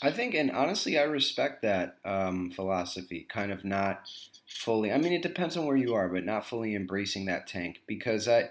[0.00, 3.26] I think, and honestly, I respect that um, philosophy.
[3.28, 4.02] Kind of not
[4.46, 4.92] fully.
[4.92, 8.28] I mean, it depends on where you are, but not fully embracing that tank because
[8.28, 8.50] I,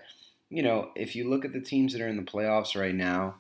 [0.50, 3.36] you know, if you look at the teams that are in the playoffs right now,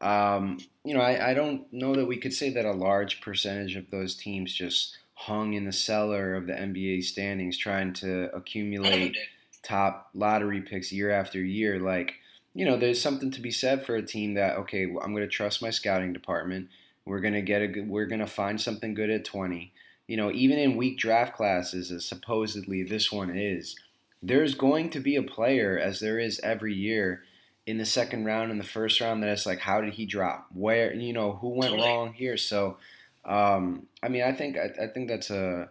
[0.00, 3.76] um, you know, I, I don't know that we could say that a large percentage
[3.76, 9.16] of those teams just hung in the cellar of the NBA standings trying to accumulate
[9.62, 11.78] top lottery picks year after year.
[11.78, 12.14] Like,
[12.52, 15.28] you know, there's something to be said for a team that okay, I'm going to
[15.28, 16.68] trust my scouting department.
[17.04, 19.72] We're going to get a good, we're going to find something good at 20.
[20.06, 23.76] You know, even in weak draft classes, as supposedly this one is,
[24.22, 27.22] there's going to be a player, as there is every year,
[27.66, 30.48] in the second round and the first round that it's like, how did he drop?
[30.52, 32.36] Where, you know, who went wrong here?
[32.36, 32.78] So,
[33.24, 35.70] um, I mean, I think I, I think that's a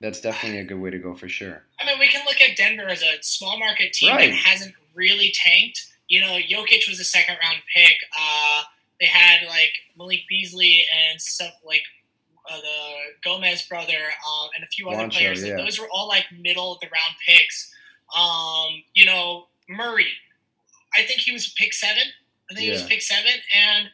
[0.00, 1.62] that's definitely a good way to go for sure.
[1.80, 4.30] I mean, we can look at Denver as a small market team right.
[4.30, 5.86] that hasn't really tanked.
[6.08, 7.96] You know, Jokic was a second round pick.
[8.16, 8.62] Uh,
[9.00, 11.82] they had like Malik Beasley and stuff like
[12.50, 15.44] uh, the Gomez brother um, and a few other players.
[15.44, 15.56] Yeah.
[15.56, 17.72] Those were all like middle of the round picks.
[18.16, 20.12] Um, you know, Murray,
[20.96, 22.04] I think he was pick seven.
[22.50, 22.74] I think yeah.
[22.74, 23.88] he was pick seven, and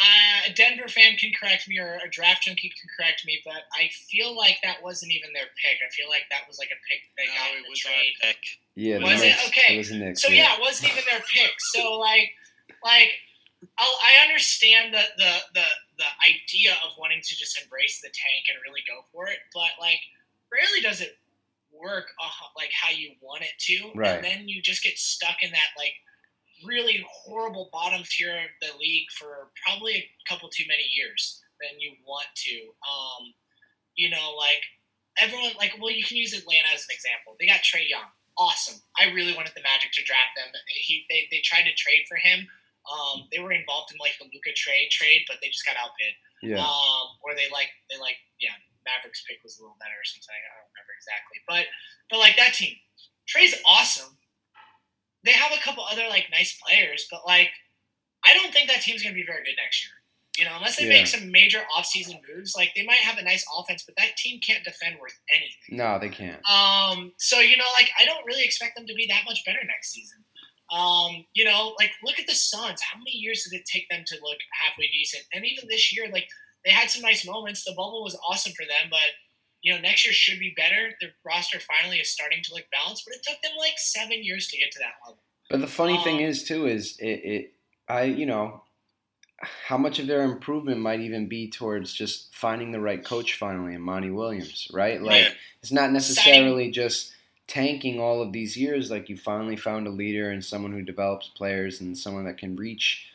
[0.00, 3.62] uh, a Denver fan can correct me or a draft junkie can correct me, but
[3.78, 5.78] I feel like that wasn't even their pick.
[5.86, 8.14] I feel like that was like a pick they no, got in the trade.
[8.20, 8.38] Pick.
[8.74, 9.74] Yeah, was it okay?
[9.74, 10.42] It was Knicks, so yeah.
[10.42, 11.52] yeah, it wasn't even their pick.
[11.58, 12.32] So like,
[12.82, 13.33] like I'll,
[13.78, 15.66] I understand the, the the
[15.98, 19.70] the idea of wanting to just embrace the tank and really go for it, but
[19.80, 20.00] like,
[20.50, 21.18] rarely does it
[21.72, 24.16] work uh, like how you want it to, right.
[24.16, 25.94] and then you just get stuck in that like
[26.64, 31.80] really horrible bottom tier of the league for probably a couple too many years than
[31.80, 32.56] you want to.
[32.82, 33.34] Um,
[33.94, 34.62] you know, like
[35.20, 37.36] everyone, like, well, you can use Atlanta as an example.
[37.38, 38.80] They got Trae Young, awesome.
[38.98, 40.52] I really wanted the Magic to draft them.
[40.66, 42.48] He, they, they tried to trade for him.
[42.84, 46.12] Um, they were involved in like the Luka trade trade, but they just got outbid.
[46.44, 46.60] Yeah.
[46.60, 48.54] Um, or they like they like yeah,
[48.84, 50.28] Mavericks pick was a little better or something.
[50.28, 51.64] I don't remember exactly, but
[52.12, 52.76] but like that team,
[53.24, 54.20] Trae's awesome
[55.24, 57.50] they have a couple other like nice players, but like
[58.24, 59.92] I don't think that team's going to be very good next year.
[60.38, 60.98] You know, unless they yeah.
[60.98, 64.40] make some major offseason moves, like they might have a nice offense, but that team
[64.44, 65.78] can't defend worth anything.
[65.78, 66.42] No, they can't.
[66.50, 69.60] Um, so you know, like I don't really expect them to be that much better
[69.64, 70.23] next season.
[70.72, 72.80] Um, you know, like look at the Suns.
[72.80, 75.24] How many years did it take them to look halfway decent?
[75.32, 76.28] And even this year, like
[76.64, 77.64] they had some nice moments.
[77.64, 78.98] The bubble was awesome for them, but
[79.62, 80.94] you know, next year should be better.
[81.00, 84.48] The roster finally is starting to look balanced, but it took them like seven years
[84.48, 85.22] to get to that level.
[85.50, 87.52] But the funny um, thing is, too, is it, it
[87.88, 88.62] I you know
[89.66, 93.74] how much of their improvement might even be towards just finding the right coach finally
[93.74, 95.02] and Monty Williams, right?
[95.02, 97.13] Like it's not necessarily just
[97.46, 98.90] tanking all of these years.
[98.90, 102.56] Like you finally found a leader and someone who develops players and someone that can
[102.56, 103.06] reach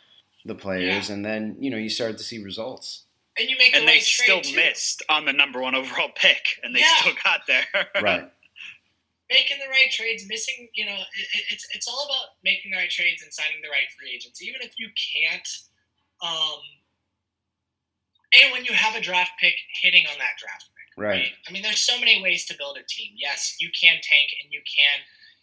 [0.45, 1.15] the players, yeah.
[1.15, 3.03] and then you know you start to see results.
[3.37, 4.55] And you make and the they still too.
[4.55, 6.95] missed on the number one overall pick, and they yeah.
[6.97, 7.65] still got there.
[8.01, 8.29] right.
[9.29, 12.89] Making the right trades, missing, you know, it, it's it's all about making the right
[12.89, 14.41] trades and signing the right free agents.
[14.41, 15.47] Even if you can't
[16.21, 16.59] um,
[18.33, 20.78] and when you have a draft pick, hitting on that draft pick.
[20.99, 21.31] Right.
[21.31, 21.33] right.
[21.47, 23.15] I mean, there's so many ways to build a team.
[23.15, 24.99] Yes, you can tank and you can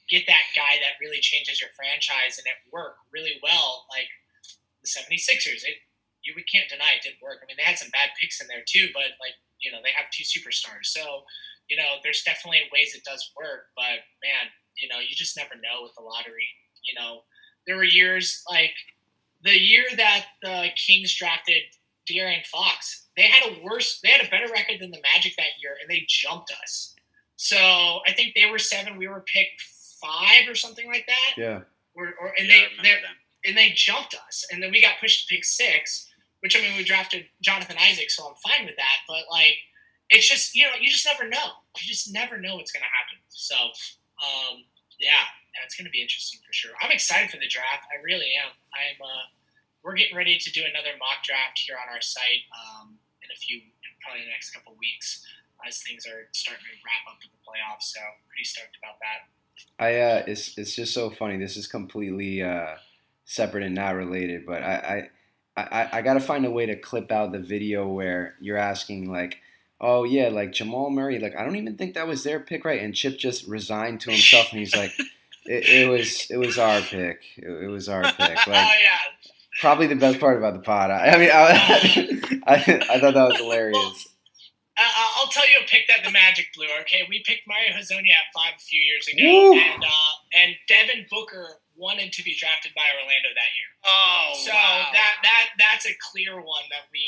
[0.09, 3.89] get that guy that really changes your franchise and it worked really well.
[3.91, 4.13] Like
[4.85, 5.83] the 76ers, it
[6.23, 7.39] you we can't deny it didn't work.
[7.41, 9.95] I mean, they had some bad picks in there too, but like you know they
[9.95, 11.23] have two superstars, so
[11.71, 13.71] you know there's definitely ways it does work.
[13.79, 16.51] But man, you know you just never know with the lottery.
[16.83, 17.23] You know,
[17.67, 18.75] there were years like
[19.43, 21.63] the year that the Kings drafted
[22.09, 25.61] De'Aaron Fox, they had a worse, they had a better record than the Magic that
[25.61, 26.95] year, and they jumped us.
[27.37, 27.57] So
[28.07, 29.63] I think they were seven, we were picked
[30.01, 31.35] five or something like that.
[31.37, 31.61] Yeah.
[31.95, 32.95] Or, or and yeah, they
[33.47, 36.11] and they jumped us, and then we got pushed to pick six.
[36.41, 38.99] Which I mean, we drafted Jonathan Isaac, so I'm fine with that.
[39.09, 39.57] But like,
[40.11, 41.65] it's just you know, you just never know.
[41.81, 43.19] You just never know what's going to happen.
[43.31, 44.65] So, um,
[45.01, 45.25] yeah,
[45.57, 46.73] yeah, it's going to be interesting for sure.
[46.83, 47.89] I'm excited for the draft.
[47.89, 48.53] I really am.
[48.77, 49.01] I'm.
[49.01, 49.27] Uh,
[49.87, 53.39] we're getting ready to do another mock draft here on our site um, in a
[53.39, 53.61] few,
[54.03, 55.25] probably the next couple weeks,
[55.67, 57.95] as things are starting to wrap up to the playoffs.
[57.95, 59.31] So pretty stoked about that.
[59.79, 61.39] I uh, it's it's just so funny.
[61.39, 62.75] This is completely uh,
[63.25, 64.75] separate and not related, but I.
[64.75, 65.11] I,
[65.59, 69.11] I, I got to find a way to clip out the video where you're asking
[69.11, 69.39] like,
[69.81, 72.83] oh yeah, like Jamal Murray, like I don't even think that was their pick, right?
[72.83, 74.93] And Chip just resigned to himself, and he's like,
[75.47, 78.19] it, it, was it was our pick, it, it was our pick.
[78.19, 78.51] Like, oh
[78.83, 79.16] yeah,
[79.61, 80.91] probably the best part about the pod.
[80.91, 82.55] I, I mean, I, I,
[82.91, 83.77] I, thought that was hilarious.
[83.77, 83.97] Well,
[84.79, 86.67] I'll tell you a pick that the Magic blew.
[86.83, 89.59] Okay, we picked Mario Hezonja at five a few years ago, Woo!
[89.59, 93.71] and uh, and Devin Booker wanted to be drafted by Orlando that year.
[93.85, 94.87] Oh, so wow.
[94.93, 97.01] that that that's a clear one that we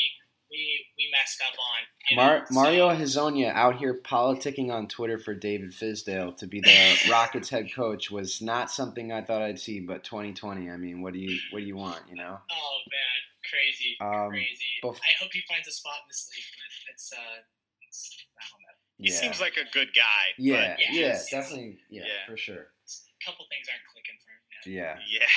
[0.51, 2.17] we we messed up on.
[2.17, 7.49] Mar- Mario Hezonja out here politicking on Twitter for David Fizdale to be the Rockets
[7.49, 9.81] head coach was not something I thought I'd see.
[9.81, 12.01] But 2020, I mean, what do you what do you want?
[12.09, 12.39] You know?
[12.51, 13.19] Oh man,
[13.51, 14.65] crazy, um, crazy.
[14.83, 17.41] Bef- I hope he finds a spot in this league, but it's uh,
[17.87, 18.17] it's,
[18.51, 18.77] don't know.
[18.99, 19.21] He yeah.
[19.21, 20.35] seems like a good guy.
[20.39, 22.73] Yeah, yeah, yeah, definitely, yeah, yeah, for sure.
[22.73, 24.43] A couple things aren't clicking for him.
[24.49, 24.99] Yet.
[25.11, 25.21] Yeah.
[25.21, 25.29] Yeah.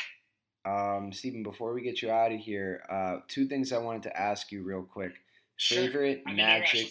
[0.66, 4.20] Um, Stephen, before we get you out of here, uh, two things I wanted to
[4.20, 5.14] ask you real quick.
[5.58, 5.86] Sure.
[5.86, 6.36] Favorite sure.
[6.36, 6.90] Magic.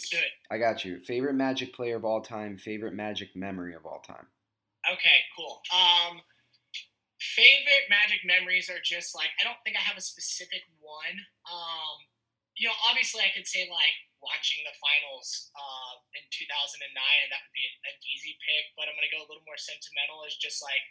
[0.50, 1.00] I got you.
[1.00, 2.56] Favorite Magic player of all time.
[2.56, 4.26] Favorite Magic memory of all time.
[4.86, 5.60] Okay, cool.
[5.74, 6.22] Um,
[7.18, 11.18] favorite Magic memories are just like I don't think I have a specific one.
[11.50, 11.98] Um,
[12.56, 17.42] you know, obviously I could say like watching the finals uh, in 2009, and that
[17.42, 18.70] would be an easy pick.
[18.78, 20.22] But I'm gonna go a little more sentimental.
[20.26, 20.84] Is just like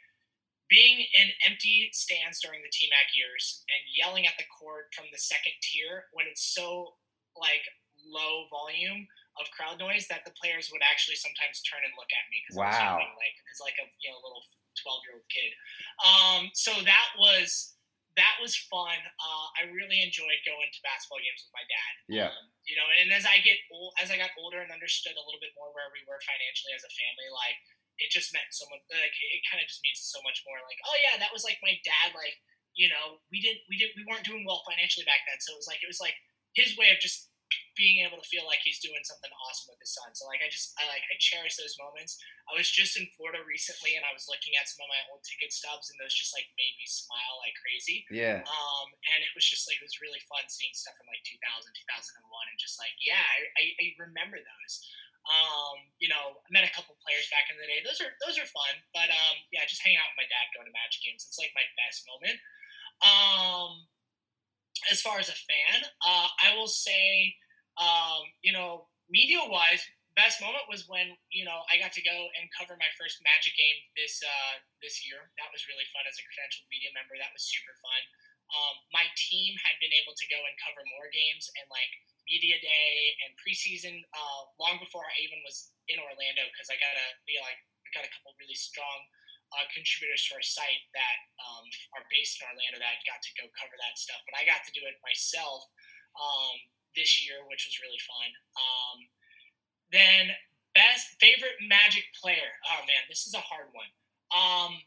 [0.70, 5.18] being in empty stands during the T-Mac years and yelling at the court from the
[5.18, 6.94] second tier when it's so
[7.34, 7.66] like
[8.06, 9.10] low volume
[9.42, 12.58] of crowd noise that the players would actually sometimes turn and look at me because
[12.58, 12.66] wow.
[12.66, 14.46] I was yelling like as like a you know little
[14.78, 15.52] twelve year old kid.
[16.00, 17.76] Um, so that was
[18.18, 19.00] that was fun.
[19.16, 21.94] Uh, I really enjoyed going to basketball games with my dad.
[22.12, 22.30] Yeah.
[22.36, 25.24] Um, you know, and as I get old, as I got older and understood a
[25.24, 27.58] little bit more where we were financially as a family, like
[28.00, 28.82] it just meant so much.
[28.88, 30.60] Like it kind of just means so much more.
[30.64, 32.16] Like, oh yeah, that was like my dad.
[32.16, 32.40] Like,
[32.74, 35.38] you know, we didn't, we didn't, we weren't doing well financially back then.
[35.44, 36.16] So it was like, it was like
[36.56, 37.30] his way of just
[37.74, 40.12] being able to feel like he's doing something awesome with his son.
[40.14, 42.20] So like, I just, I like, I cherish those moments.
[42.46, 45.24] I was just in Florida recently, and I was looking at some of my old
[45.24, 48.04] ticket stubs, and those just like made me smile like crazy.
[48.12, 48.44] Yeah.
[48.44, 51.40] Um, and it was just like it was really fun seeing stuff from like 2000,
[51.40, 54.74] 2001, and just like, yeah, I, I, I remember those.
[55.30, 57.86] Um, you know, I met a couple players back in the day.
[57.86, 58.74] Those are those are fun.
[58.98, 61.26] But um, yeah, just hanging out with my dad, going to Magic games.
[61.26, 62.38] It's like my best moment.
[63.06, 63.86] Um,
[64.92, 67.36] as far as a fan, uh, I will say,
[67.78, 69.84] um, you know, media wise,
[70.18, 73.54] best moment was when you know I got to go and cover my first Magic
[73.56, 75.30] game this uh, this year.
[75.38, 77.16] That was really fun as a credentialed media member.
[77.20, 78.02] That was super fun.
[78.50, 81.92] um, my team had been able to go and cover more games and like
[82.30, 82.94] media day
[83.26, 87.42] and preseason uh, long before I even was in Orlando because I got a you
[87.42, 89.00] know, like I got a couple really strong
[89.58, 91.66] uh, contributors to our site that um,
[91.98, 94.22] are based in Orlando that got to go cover that stuff.
[94.30, 95.66] But I got to do it myself
[96.14, 96.56] um,
[96.94, 98.30] this year, which was really fun.
[98.54, 98.98] Um,
[99.90, 100.24] then
[100.78, 102.54] best favorite Magic player.
[102.70, 103.90] Oh man, this is a hard one.
[104.30, 104.78] Um,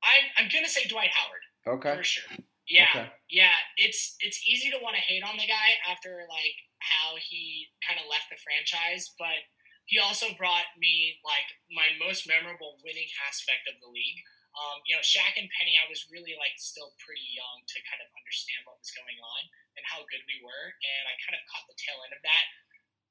[0.00, 1.44] I'm I'm gonna say Dwight Howard.
[1.68, 1.96] Okay.
[2.00, 2.32] For sure.
[2.70, 3.08] Yeah, okay.
[3.30, 3.58] yeah.
[3.76, 7.98] It's it's easy to want to hate on the guy after like how he kind
[7.98, 9.42] of left the franchise, but
[9.90, 14.20] he also brought me like my most memorable winning aspect of the league.
[14.52, 18.04] Um, you know, Shaq and Penny, I was really like still pretty young to kind
[18.04, 19.42] of understand what was going on
[19.80, 22.44] and how good we were, and I kind of caught the tail end of that.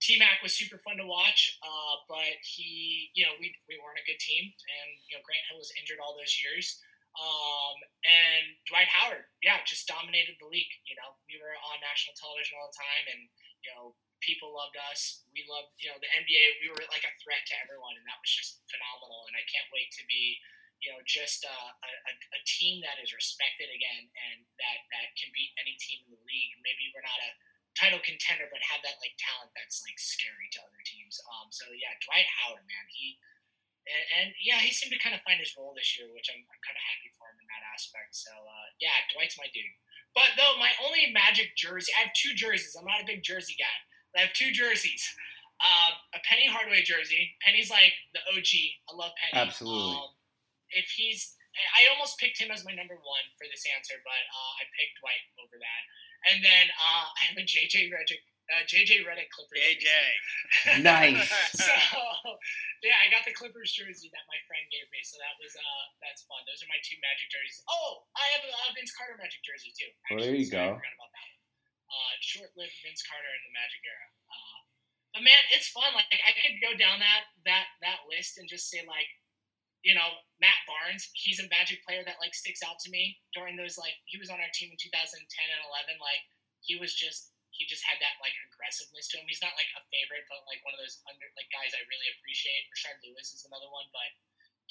[0.01, 4.01] T Mac was super fun to watch, uh, but he, you know, we, we weren't
[4.01, 6.77] a good team, and you know, Grant Hill was injured all those years.
[7.11, 10.71] Um, and Dwight Howard, yeah, just dominated the league.
[10.87, 13.21] You know, we were on national television all the time, and
[13.61, 13.93] you know,
[14.23, 15.25] people loved us.
[15.33, 16.61] We loved, you know, the NBA.
[16.63, 19.27] We were like a threat to everyone, and that was just phenomenal.
[19.27, 20.39] And I can't wait to be,
[20.79, 25.29] you know, just a, a, a team that is respected again and that that can
[25.33, 26.53] beat any team in the league.
[26.63, 27.31] Maybe we're not a
[27.75, 31.17] title contender, but have that like talent that's like scary to other teams.
[31.27, 33.19] Um, so yeah, Dwight Howard, man, he.
[33.87, 36.41] And, and yeah, he seemed to kind of find his role this year, which I'm,
[36.41, 38.13] I'm kind of happy for him in that aspect.
[38.13, 39.73] So uh, yeah, Dwight's my dude.
[40.13, 42.75] But though my only Magic jersey, I have two jerseys.
[42.75, 43.77] I'm not a big jersey guy.
[44.15, 45.07] I have two jerseys.
[45.61, 47.37] Uh, a Penny Hardaway jersey.
[47.39, 48.51] Penny's like the OG.
[48.89, 49.45] I love Penny.
[49.45, 49.93] Absolutely.
[49.93, 50.11] Um,
[50.73, 51.37] if he's,
[51.77, 54.99] I almost picked him as my number one for this answer, but uh, I picked
[54.99, 55.81] Dwight over that.
[56.33, 59.57] And then uh, I have a JJ Redick, uh, JJ Redick Clippers.
[59.57, 59.87] JJ.
[60.83, 61.31] nice.
[61.55, 61.71] so
[62.83, 65.83] yeah, I got the Clippers jersey that my friend gave me, so that was uh
[66.03, 66.43] that's fun.
[66.43, 67.63] Those are my two Magic jerseys.
[67.71, 69.87] Oh, I have a Vince Carter Magic jersey too.
[69.87, 70.65] Actually, well, there you so go.
[70.67, 71.31] I forgot about that
[71.91, 74.07] uh, short-lived Vince Carter in the Magic era.
[74.31, 74.59] Uh,
[75.11, 75.91] but man, it's fun.
[75.91, 79.07] Like I could go down that that that list and just say like,
[79.83, 81.11] you know, Matt Barnes.
[81.15, 84.31] He's a Magic player that like sticks out to me during those like he was
[84.31, 85.99] on our team in 2010 and 11.
[85.99, 86.23] Like
[86.63, 89.27] he was just he just had that like aggressiveness to him.
[89.27, 92.09] He's not like a favorite, but like one of those under like guys I really
[92.17, 92.67] appreciate.
[92.71, 94.09] Rashard Lewis is another one, but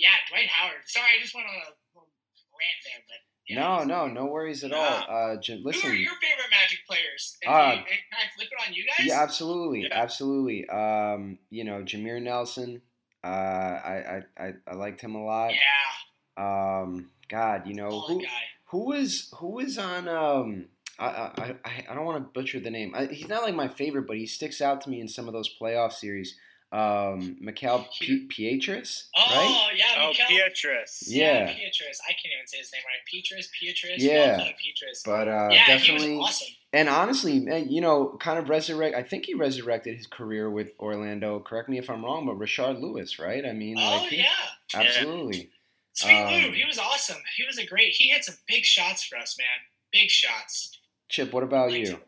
[0.00, 0.84] yeah, Dwight Howard.
[0.88, 3.20] Sorry, I just went on a rant there, but
[3.50, 5.04] no, no, no worries at all.
[5.08, 5.82] Uh, j- listen.
[5.82, 7.36] Who are your favorite Magic players?
[7.46, 9.06] uh, you, can I flip it on you guys?
[9.06, 9.88] Yeah, absolutely, yeah.
[9.92, 10.68] absolutely.
[10.68, 12.82] Um, you know, Jameer Nelson.
[13.22, 15.52] Uh, I, I, I, I liked him a lot.
[15.52, 16.80] Yeah.
[16.80, 18.22] Um, God, you know who,
[18.66, 20.66] who was who was on um.
[21.00, 22.94] I, I, I don't want to butcher the name.
[22.94, 25.32] I, he's not like my favorite, but he sticks out to me in some of
[25.32, 26.36] those playoff series
[26.72, 29.76] um, Mikael P- Pietrus, oh, right?
[29.76, 31.04] yeah, oh, Pietrus.
[31.08, 31.48] Yeah.
[31.48, 32.00] yeah, Pietrus.
[32.08, 33.04] I can't even say his name right.
[33.10, 34.02] Pietrus, Pietrus.
[34.02, 35.02] Yeah, Pietrus.
[35.04, 36.12] But uh, yeah, definitely.
[36.12, 36.54] He was awesome.
[36.72, 38.96] And honestly, you know, kind of resurrect.
[38.96, 41.40] I think he resurrected his career with Orlando.
[41.40, 43.44] Correct me if I'm wrong, but Rashard Lewis, right?
[43.44, 44.26] I mean, oh like he, yeah,
[44.74, 45.50] absolutely.
[45.94, 47.18] Sweet um, Lou, he was awesome.
[47.36, 47.92] He was a great.
[47.94, 49.46] He hit some big shots for us, man.
[49.92, 50.78] Big shots.
[51.10, 51.98] Chip, what about you?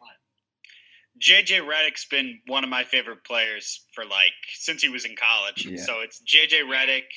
[1.20, 5.66] JJ Redick's been one of my favorite players for like since he was in college.
[5.66, 5.82] Yeah.
[5.82, 7.10] So it's JJ Redick.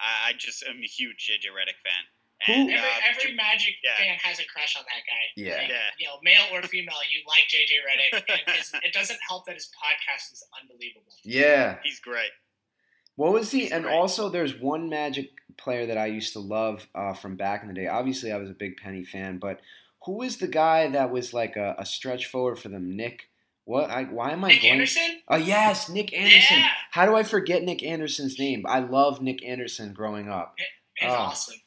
[0.00, 2.04] I just am a huge JJ Redick fan.
[2.48, 3.98] And, every, uh, every Magic yeah.
[3.98, 5.24] fan has a crush on that guy.
[5.36, 5.56] Yeah.
[5.58, 5.76] Like, yeah.
[5.98, 8.24] You know, male or female, you like JJ Redick.
[8.46, 11.12] and his, it doesn't help that his podcast is unbelievable.
[11.22, 11.76] Yeah.
[11.84, 12.30] He's great.
[13.16, 13.64] What was he?
[13.64, 13.94] He's and great.
[13.94, 17.74] also, there's one Magic player that I used to love uh, from back in the
[17.74, 17.88] day.
[17.88, 19.60] Obviously, I was a big Penny fan, but
[20.04, 22.96] who was the guy that was like a, a stretch forward for them?
[22.96, 23.28] Nick.
[23.64, 23.90] What?
[23.90, 24.48] I, why am I?
[24.48, 25.20] Nick Anderson.
[25.28, 26.58] Oh yes, Nick Anderson.
[26.58, 26.68] Yeah.
[26.90, 28.64] How do I forget Nick Anderson's name?
[28.66, 30.54] I love Nick Anderson growing up.
[30.94, 31.60] He's oh, awesome.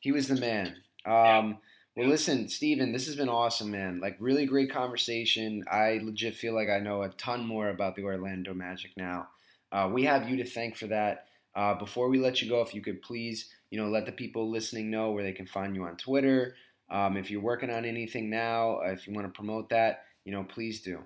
[0.00, 0.76] He was the man.
[1.04, 1.54] Um, yeah.
[1.96, 3.98] Well, listen, Steven, this has been awesome, man.
[3.98, 5.64] Like, really great conversation.
[5.68, 9.26] I legit feel like I know a ton more about the Orlando Magic now.
[9.72, 11.26] Uh, we have you to thank for that.
[11.56, 14.48] Uh, before we let you go, if you could please, you know, let the people
[14.48, 16.54] listening know where they can find you on Twitter,
[16.90, 20.32] um, if you're working on anything now, uh, if you want to promote that, you
[20.32, 21.00] know, please do.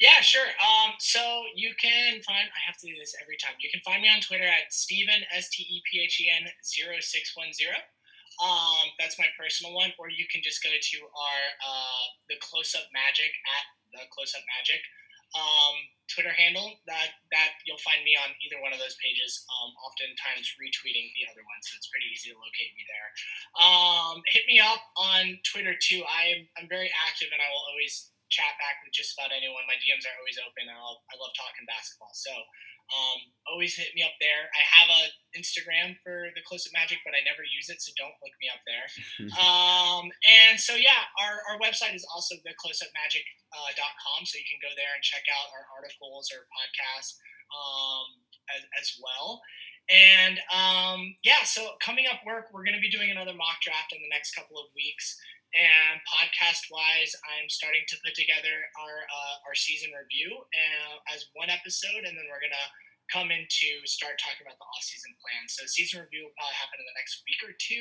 [0.00, 0.46] Yeah, sure.
[0.62, 1.18] Um, so
[1.56, 3.58] you can find, I have to do this every time.
[3.58, 6.46] You can find me on Twitter at Steven, S T E P H E N
[6.62, 7.74] 0610.
[8.38, 9.90] Um, that's my personal one.
[9.98, 14.38] Or you can just go to our, uh, the Close Up Magic at the Close
[14.38, 14.78] Up Magic
[15.34, 15.74] um,
[16.08, 19.44] Twitter handle that that you'll find me on either one of those pages.
[19.48, 23.08] Um, oftentimes retweeting the other one, so it's pretty easy to locate me there.
[23.60, 26.02] Um, hit me up on Twitter too.
[26.08, 29.64] I'm I'm very active, and I will always chat back with just about anyone.
[29.64, 30.68] My DMs are always open.
[30.68, 32.12] I love, I love talking basketball.
[32.12, 32.32] So
[32.88, 34.48] um, always hit me up there.
[34.52, 35.02] I have a
[35.36, 38.48] Instagram for the Close Up Magic, but I never use it, so don't look me
[38.48, 38.86] up there.
[39.44, 44.60] um, and so yeah, our, our website is also the thecloseupmagic.com, uh, so you can
[44.64, 47.20] go there and check out our articles or podcasts
[47.52, 48.08] um,
[48.56, 49.40] as, as well.
[49.88, 53.92] And um, yeah, so coming up work, we're going to be doing another mock draft
[53.96, 55.16] in the next couple of weeks.
[55.56, 61.32] And podcast wise, I'm starting to put together our uh, our season review uh, as
[61.32, 62.68] one episode, and then we're gonna
[63.08, 65.48] come in to start talking about the off season plan.
[65.48, 67.80] So season review will probably happen in the next week or two,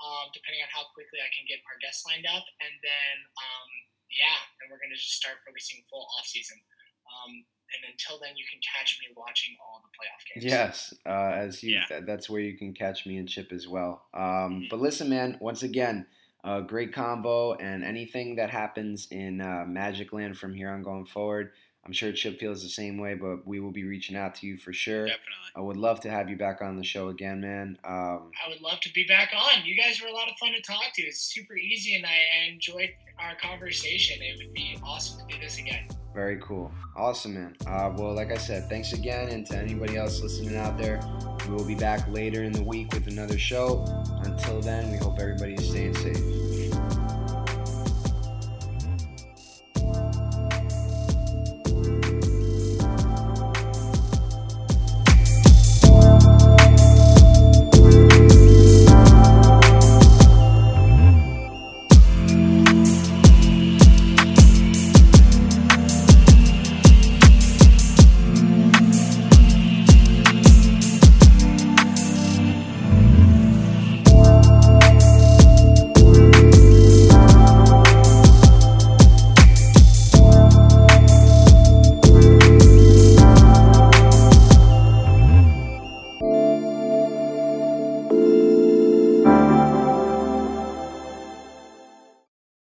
[0.00, 3.68] um, depending on how quickly I can get our guests lined up, and then um,
[4.08, 6.56] yeah, and we're gonna just start focusing full off season.
[7.04, 7.44] Um,
[7.76, 10.44] and until then, you can catch me watching all the playoff games.
[10.44, 12.00] Yes, uh, as you, yeah.
[12.00, 14.08] that's where you can catch me and Chip as well.
[14.14, 14.64] Um, mm-hmm.
[14.70, 16.06] But listen, man, once again,
[16.44, 21.06] a great combo, and anything that happens in uh, Magic Land from here on going
[21.06, 21.52] forward,
[21.86, 24.56] I'm sure Chip feels the same way, but we will be reaching out to you
[24.56, 25.06] for sure.
[25.06, 25.30] Definitely.
[25.56, 27.78] I would love to have you back on the show again, man.
[27.84, 29.64] Um, I would love to be back on.
[29.64, 31.02] You guys were a lot of fun to talk to.
[31.02, 34.22] It's super easy, and I enjoyed our conversation.
[34.22, 35.86] It would be awesome to do this again.
[36.14, 36.72] Very cool.
[36.96, 37.56] Awesome, man.
[37.66, 39.28] Uh, well, like I said, thanks again.
[39.28, 41.00] And to anybody else listening out there,
[41.46, 43.84] we will be back later in the week with another show.
[44.22, 46.63] Until then, we hope everybody is staying safe.